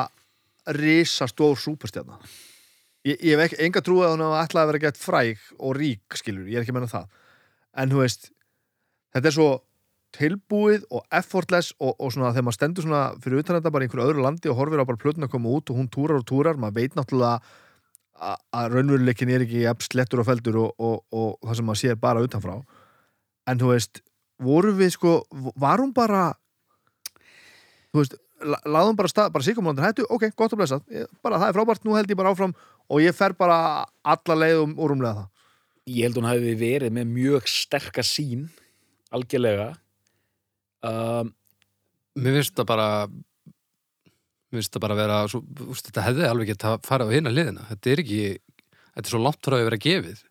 [0.77, 2.19] risastór súperstjarna
[3.07, 5.79] ég, ég hef ekki, enga trúið að hún hafi ætlaði að vera gett fræg og
[5.79, 7.07] rík skilur, ég er ekki að menna það
[7.77, 8.31] en þú veist,
[9.15, 9.51] þetta er svo
[10.17, 13.89] tilbúið og effortless og, og svona þegar maður stendur svona fyrir utan þetta bara í
[13.89, 16.27] einhverju öðru landi og horfir á bara plötun að koma út og hún túrar og
[16.29, 17.39] túrar, maður veit náttúrulega
[18.17, 21.99] að- raunveruleikin er ekki jafn slettur og feldur og, og, og það sem maður sér
[22.01, 22.57] bara utanfrá.
[23.47, 24.01] En þú veist,
[24.43, 25.19] voru við sko
[25.61, 26.31] var hún bara
[27.93, 30.81] þú veist, la- lagði hún bara stað bara síkumólandur hættu, ok, gott að blessa
[31.25, 32.57] bara það er frábært, nú held ég bara áfram
[32.89, 33.59] og ég fer bara
[34.05, 35.29] alla leið um úrumlega það.
[35.87, 38.49] Ég held hún hafi verið með mjög sterka sín
[39.15, 39.69] algjörlega
[40.83, 41.33] um,
[42.17, 46.53] Mér finnst það bara mér finnst það bara að vera svo, úst, þetta hefði alveg
[46.53, 48.21] gett að fara á hina liðina þetta er ekki,
[48.95, 50.23] þetta er svo langt frá að vera gefið.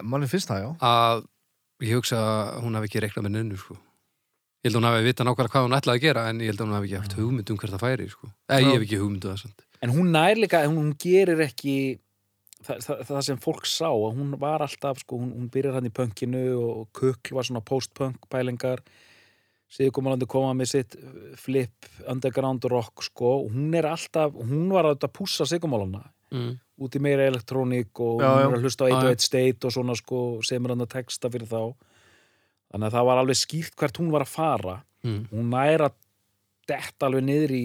[0.00, 0.70] Manni finnst það, já.
[0.86, 1.22] Að
[1.84, 3.78] ég hugsa að hún hafi ekki reiknað með nennu sko.
[4.60, 6.60] ég held að hún hafi vita nákvæmlega hvað hún ætlaði að gera en ég held
[6.60, 8.30] að hún hafi ekki haft hugmynd um hvert það færi sko.
[8.48, 11.76] eða ég hef ekki hugmynd um það en hún nær líka, hún, gerir ekki
[12.66, 15.94] það, það, það sem fólk sá hún var alltaf, sko, hún, hún byrjar hann í
[15.96, 18.84] pönkinu og kukl var svona post-punk pælingar
[19.70, 24.90] Sigurkomalandi koma með sitt uh, flip underground rock, sko og hún er alltaf, hún var
[24.90, 26.02] að pússa Sigurmalana
[26.34, 26.50] mm.
[26.82, 29.14] út í meira elektrónik og Já, hún er að hlusta á Já, já.
[29.14, 31.62] 1 State og svona sko, sem er hann að texta fyrir þá
[32.70, 35.22] þannig að það var alveg skýrt hvert hún var að fara Mm.
[35.32, 35.86] hún næra
[36.68, 37.62] detta alveg niður í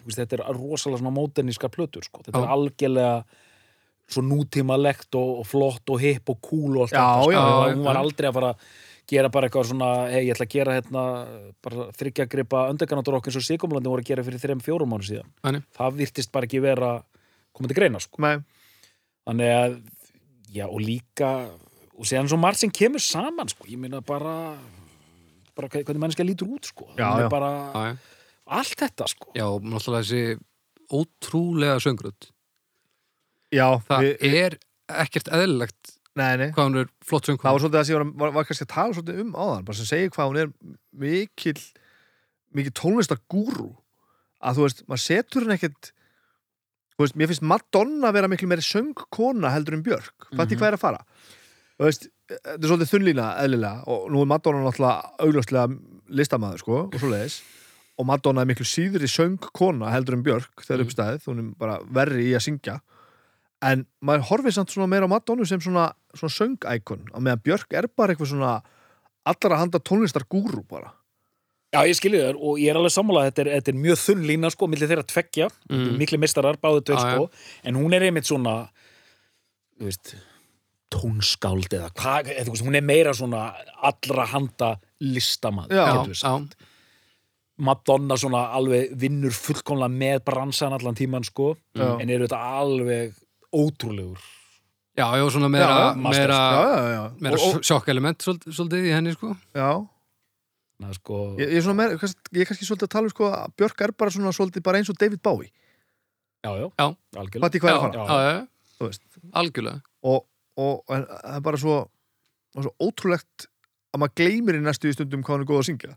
[0.00, 2.22] þú veist, þetta er rosalega svona móderníska plötur sko.
[2.24, 2.44] þetta Já.
[2.46, 3.24] er algjörlega
[4.10, 7.74] svo nútímalegt og, og flott og hipp og cool og allt Já, þetta sko.
[7.74, 8.64] hún var aldrei að fara að
[9.10, 11.04] gera bara eitthvað svona, hei, ég ætla að gera hérna,
[11.64, 15.06] bara þryggja gripa öndegarnáttur okkur eins og Sigumlandi voru að gera fyrir þreim fjórum mánu
[15.08, 15.64] síðan Þannig.
[15.76, 16.90] það virtist bara ekki vera
[17.56, 18.22] komið til greina sko.
[18.22, 18.36] Nei,
[19.26, 19.74] þannig að,
[20.54, 21.30] já, og líka
[22.00, 23.66] og séðan svo margt sem kemur saman sko.
[23.68, 24.36] ég meina bara
[25.56, 26.86] bara hve- hvernig mannskja lítur út sko.
[26.96, 27.28] Já, já.
[27.28, 27.96] bara, Já, já.
[28.46, 29.32] allt þetta sko.
[29.34, 30.38] já, náttúrulega þessi
[30.90, 32.30] ótrúlega söngrödd
[33.54, 34.56] já það við, er
[35.04, 36.50] ekkert eðlilegt nei, nei.
[36.52, 38.66] Hvað hún er flott það söngkona var svolítið það sem ég var, var, var kannski
[38.66, 40.50] að tala svolítið um áðan bara sem segir hvað hún er
[41.04, 41.56] mikil
[42.58, 43.68] mikil tónlistar gúru
[44.42, 45.92] að þú veist, maður setur henni ekkert
[46.96, 50.16] þú veist, mér finnst Madonna vera miklu meiri söngkona heldur en Björk.
[50.34, 50.58] Fætti Mhm.
[50.60, 51.04] hvað er að fara?
[51.78, 55.78] Þú veist, þetta er svolítið þunnlína eðlilega og nú er Madonna náttúrulega augljóslega
[56.10, 57.40] listamaður sko og svo leiðis
[58.00, 60.84] og Madonna er miklu síður í söngkona heldur en Björk þegar Mhm.
[60.88, 62.80] upp staðið, hún er bara verri í að syngja
[63.62, 67.72] en maður horfið samt svona meira á Madonna sem svona, svona söngækon og meðan Björk
[67.76, 68.54] er bara eitthvað svona
[69.28, 70.94] allra handa tónlistar gúru bara
[71.70, 74.24] Já, ég skilji þér og ég er alveg sammálað þetta, er- þetta er mjög þunn
[74.26, 75.98] lína sko, millir þeirra tveggja Mm.
[76.00, 77.30] mikli mistarar, báðu tveir Já, sko
[77.62, 78.70] en hún er einmitt svona
[79.78, 80.14] þú veist
[80.90, 82.32] tónskáld eða hvað,
[82.64, 86.06] hún er meira svona allra handa listamaður Já.
[86.10, 86.56] já.
[87.60, 92.00] Madonna svona alveg vinnur fullkomlega með bransan allan tíman sko Já.
[92.00, 93.14] en eru þetta alveg
[93.54, 94.20] ótrúlegur.
[94.98, 99.12] Já, já, svona meira, Já, meira, já, já, já, meira sjokk-element svolítið, svolítið í henni
[99.14, 99.30] sko.
[99.56, 99.70] Já.
[100.80, 103.30] Ná, sko, Ég, ég, er svona meira, ég er kannski svolítið að tala um sko
[103.30, 105.52] að Björk er bara svona svolítið bara eins og David Bowie.
[106.44, 106.86] Já, já, Já.
[107.20, 107.46] algjörlega.
[107.46, 108.46] Er já, já, já,
[108.78, 109.02] þú veist.
[109.32, 109.82] algjörlega.
[110.02, 110.26] Og,
[110.56, 111.76] og en, það er bara svo,
[112.56, 113.46] svo ótrúlegt
[113.94, 115.94] að maður gleymir í næstu stundum hvað hann er góð að syngja.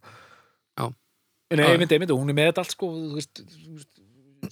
[1.54, 1.74] Nei, Já.
[1.76, 3.90] einmitt, einmitt, og hún er með þetta allt sko, þú veist, þú veist,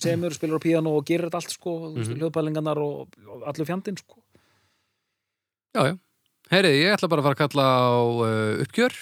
[0.03, 1.97] semur, spilar á píano og gerir þetta allt sko, mm.
[1.97, 2.17] -hmm.
[2.19, 4.21] hljóðbælingarnar og, og allur fjandinn sko.
[5.75, 5.95] Já, já.
[6.51, 8.95] Heyriði, ég ætla bara að fara að kalla á uh, uppgjör.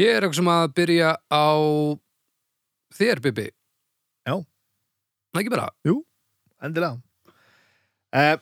[0.00, 1.48] Ég er eitthvað sem að byrja á
[2.98, 3.46] þér, Bibi.
[4.26, 4.34] Já.
[5.30, 5.68] Það ekki bara.
[6.64, 6.98] endilega
[8.14, 8.36] eh,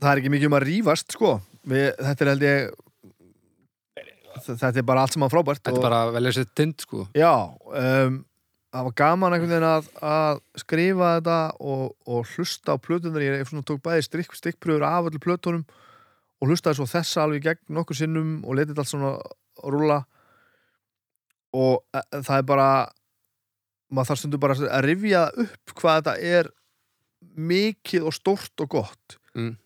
[0.00, 1.36] það er ekki mikið um að rífast sko
[1.66, 2.74] Við, þetta er held ég
[4.46, 7.32] þetta er bara allt saman frábært Þetta er bara að velja sér tind sko Já,
[7.72, 8.20] um,
[8.76, 11.38] það var gaman einhvern veginn að, að skrifa þetta
[11.72, 15.64] og, og hlusta á plötunar ég tók bæði strikk, stikkpröfur af öllu plötunum
[16.36, 19.14] og hlustaði svo þessa alveg gegn nokkur sinnum og letið allt svona
[19.64, 20.02] rúla
[21.56, 22.68] og e, e, það er bara
[23.88, 26.50] maður þarf stundu bara að rifja upp hvað þetta er
[27.36, 29.18] mikið og stórt og gott.
[29.36, 29.56] Mm.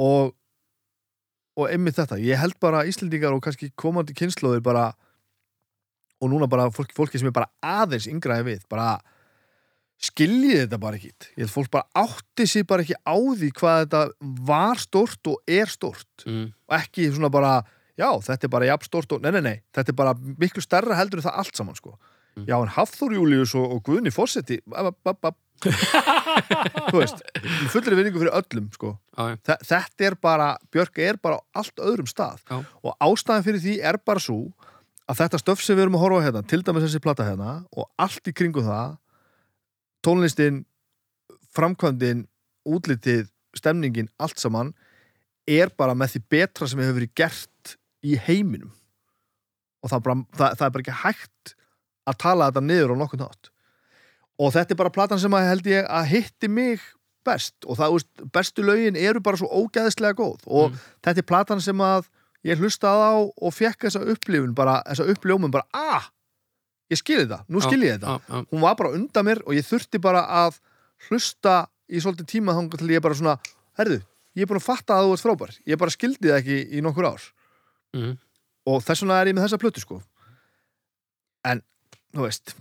[0.00, 0.34] og
[1.58, 4.92] og einmitt þetta, ég held bara að Íslendingar og kannski komandi kynnslóðir bara
[6.18, 8.98] og núna bara fólki, fólki sem er bara aðeins yngraði við, bara
[9.98, 13.80] skiljið þetta bara ekki ég held fólk bara átti sig bara ekki á því hvað
[13.82, 14.02] þetta
[14.46, 16.46] var stórt og er stórt mm.
[16.70, 17.56] og ekki svona bara
[17.98, 20.98] já, þetta er bara jafn stórt og, nei, nei, nei þetta er bara miklu stærra
[20.98, 21.96] heldur en það allt saman sko.
[22.38, 22.46] Mm.
[22.46, 24.60] já, en Hafþór Július og, og Guðni Fossetti
[26.92, 27.22] þú veist
[27.72, 28.92] fullri vinningu fyrir öllum sko.
[29.18, 29.34] Já.
[29.42, 32.60] Þe- þetta er bara, Björk er bara á allt öðrum stað Já.
[32.62, 34.52] og ástæðan fyrir því er bara svo
[35.08, 37.88] að þetta stöf sem við erum að horfa hérna til dæmis þessi plata hérna og
[38.04, 38.96] allt í kringu það
[40.04, 40.64] tónlistin
[41.56, 42.26] framkvæmdin,
[42.68, 44.74] útlitið stemningin, allt saman
[45.48, 47.72] er bara með því betra sem hefur verið gert
[48.04, 48.70] í heiminum.
[49.82, 51.54] Og það, er bara, það, það er bara ekki hægt
[52.08, 53.50] að tala þetta niður á nokkuð nátt
[54.38, 56.82] og þetta er bara platan sem að held ég að hitti mig
[57.26, 57.56] best.
[57.66, 60.44] Og það, veist, bestu lögin eru bara svo ógæðislega góð.
[60.46, 60.76] Og Mm.
[61.02, 62.06] þetta er platan sem að
[62.48, 66.08] ég hlustaði á og fekk þessa upplifun bara, þessa uppljómun bara, ah
[66.88, 68.14] ég skilði það, nú skilði ég þetta.
[68.14, 70.60] Já, já, hún var bara undan mér og ég þurfti bara að
[71.08, 71.56] hlusta
[71.88, 73.36] í svolítið tíma þá til ég bara svona,
[73.80, 74.00] herðu,
[74.36, 76.84] ég er búin að fatta að þú ert frábær, ég bara skildi það ekki í
[76.84, 77.28] nokkur ár.
[77.96, 78.18] Mm.
[78.68, 80.02] og þess vegna er ég með þessa plötu sko.
[81.48, 81.62] En,
[82.12, 82.52] þú veist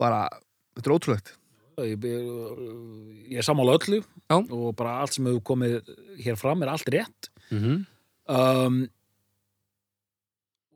[0.00, 0.26] bara,
[0.76, 1.30] þetta er ótrúlegt.
[1.80, 2.26] Ég, ég,
[3.32, 4.36] ég er sammála öllu Já.
[4.36, 5.88] og bara allt sem hefur komið
[6.22, 7.30] hér fram er allt rétt.
[7.50, 7.84] Mm
[8.28, 8.82] um,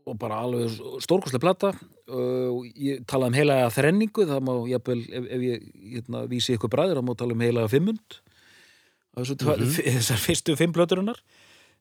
[0.08, 0.72] og bara alveg
[1.04, 5.66] stórkostlega plata uh, og ég talaði um heilaga þrenningu það má, jafnvel, ef, ef ég
[5.98, 8.24] hérna, vísi ykkur bræður, það má tala um heilaga fimmund mm
[9.18, 9.70] Mhm.
[9.98, 11.16] þessar fyrstu fimm plöturinnar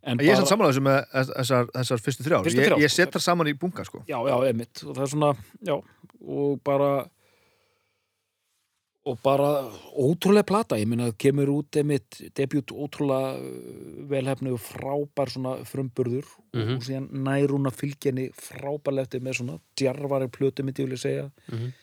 [0.07, 2.82] en ég er samt samanlega þessu með þessar, þessar fyrstu þrjár, Fyrstu ég, þrjár.
[2.82, 5.30] ég set það saman í bunga sko já, já, emitt og það er svona,
[5.68, 5.76] já,
[6.26, 6.89] og bara
[9.08, 9.47] og bara
[9.95, 16.26] ótrúlega plata, ég meina kemur út emitt debut ótrúlega uh, velhefnu og frábær svona frumburður
[16.58, 16.76] Mhm.
[16.78, 20.89] og síðan nær hún að fylgja henni frábærlega eftir með svona djarfari plötu myndi ég
[20.89, 21.74] vilja segja Mhm.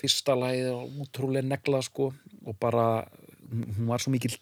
[0.00, 2.12] fyrsta lagið er ótrúlega negla sko
[2.46, 3.06] og bara
[3.50, 4.36] hún var svo mikil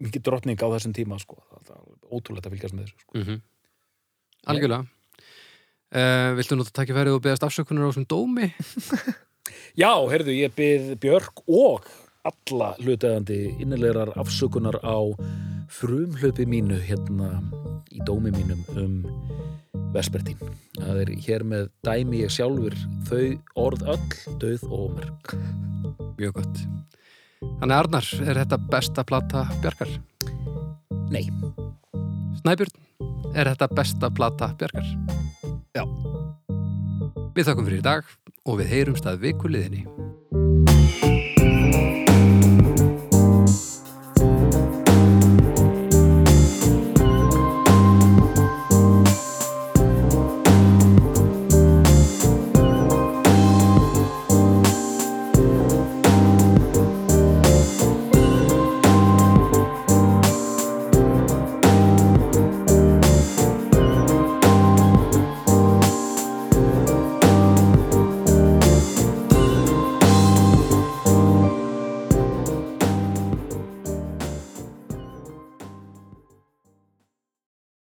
[0.00, 1.36] mikil drottning á þessum tíma sko
[2.10, 3.12] ótrúlega að fylgjast með þessu sko.
[3.18, 3.42] Mm
[4.46, 4.86] Algjörlega
[5.92, 8.46] uh, Viltu nú takk færið og beðast afsökunar á þessum dómi?
[9.78, 11.86] Já, heyrðu, ég byrð Björk og
[12.28, 14.98] alla hlutaðandi innilegar afsökunar á
[15.70, 17.38] frumhlaupi mínu hérna
[17.90, 19.00] í dómi mínum um
[19.94, 20.38] Vespertín.
[20.76, 22.76] Það er hér með dæmi ég sjálfur
[23.08, 23.24] þau
[23.66, 25.34] orð öll, döð og ómerk.
[26.20, 26.64] Mjög gott
[27.40, 29.92] Þannig Arnar, er þetta besta plata Bjarkar?
[31.12, 31.22] Nei.
[32.40, 32.74] Snæbjörn,
[33.32, 34.90] er þetta besta plata Bjarkar?
[35.76, 35.84] Já.
[37.36, 38.12] Við þakkum fyrir í dag
[38.48, 39.84] og við heyrumst að vikuliðinni.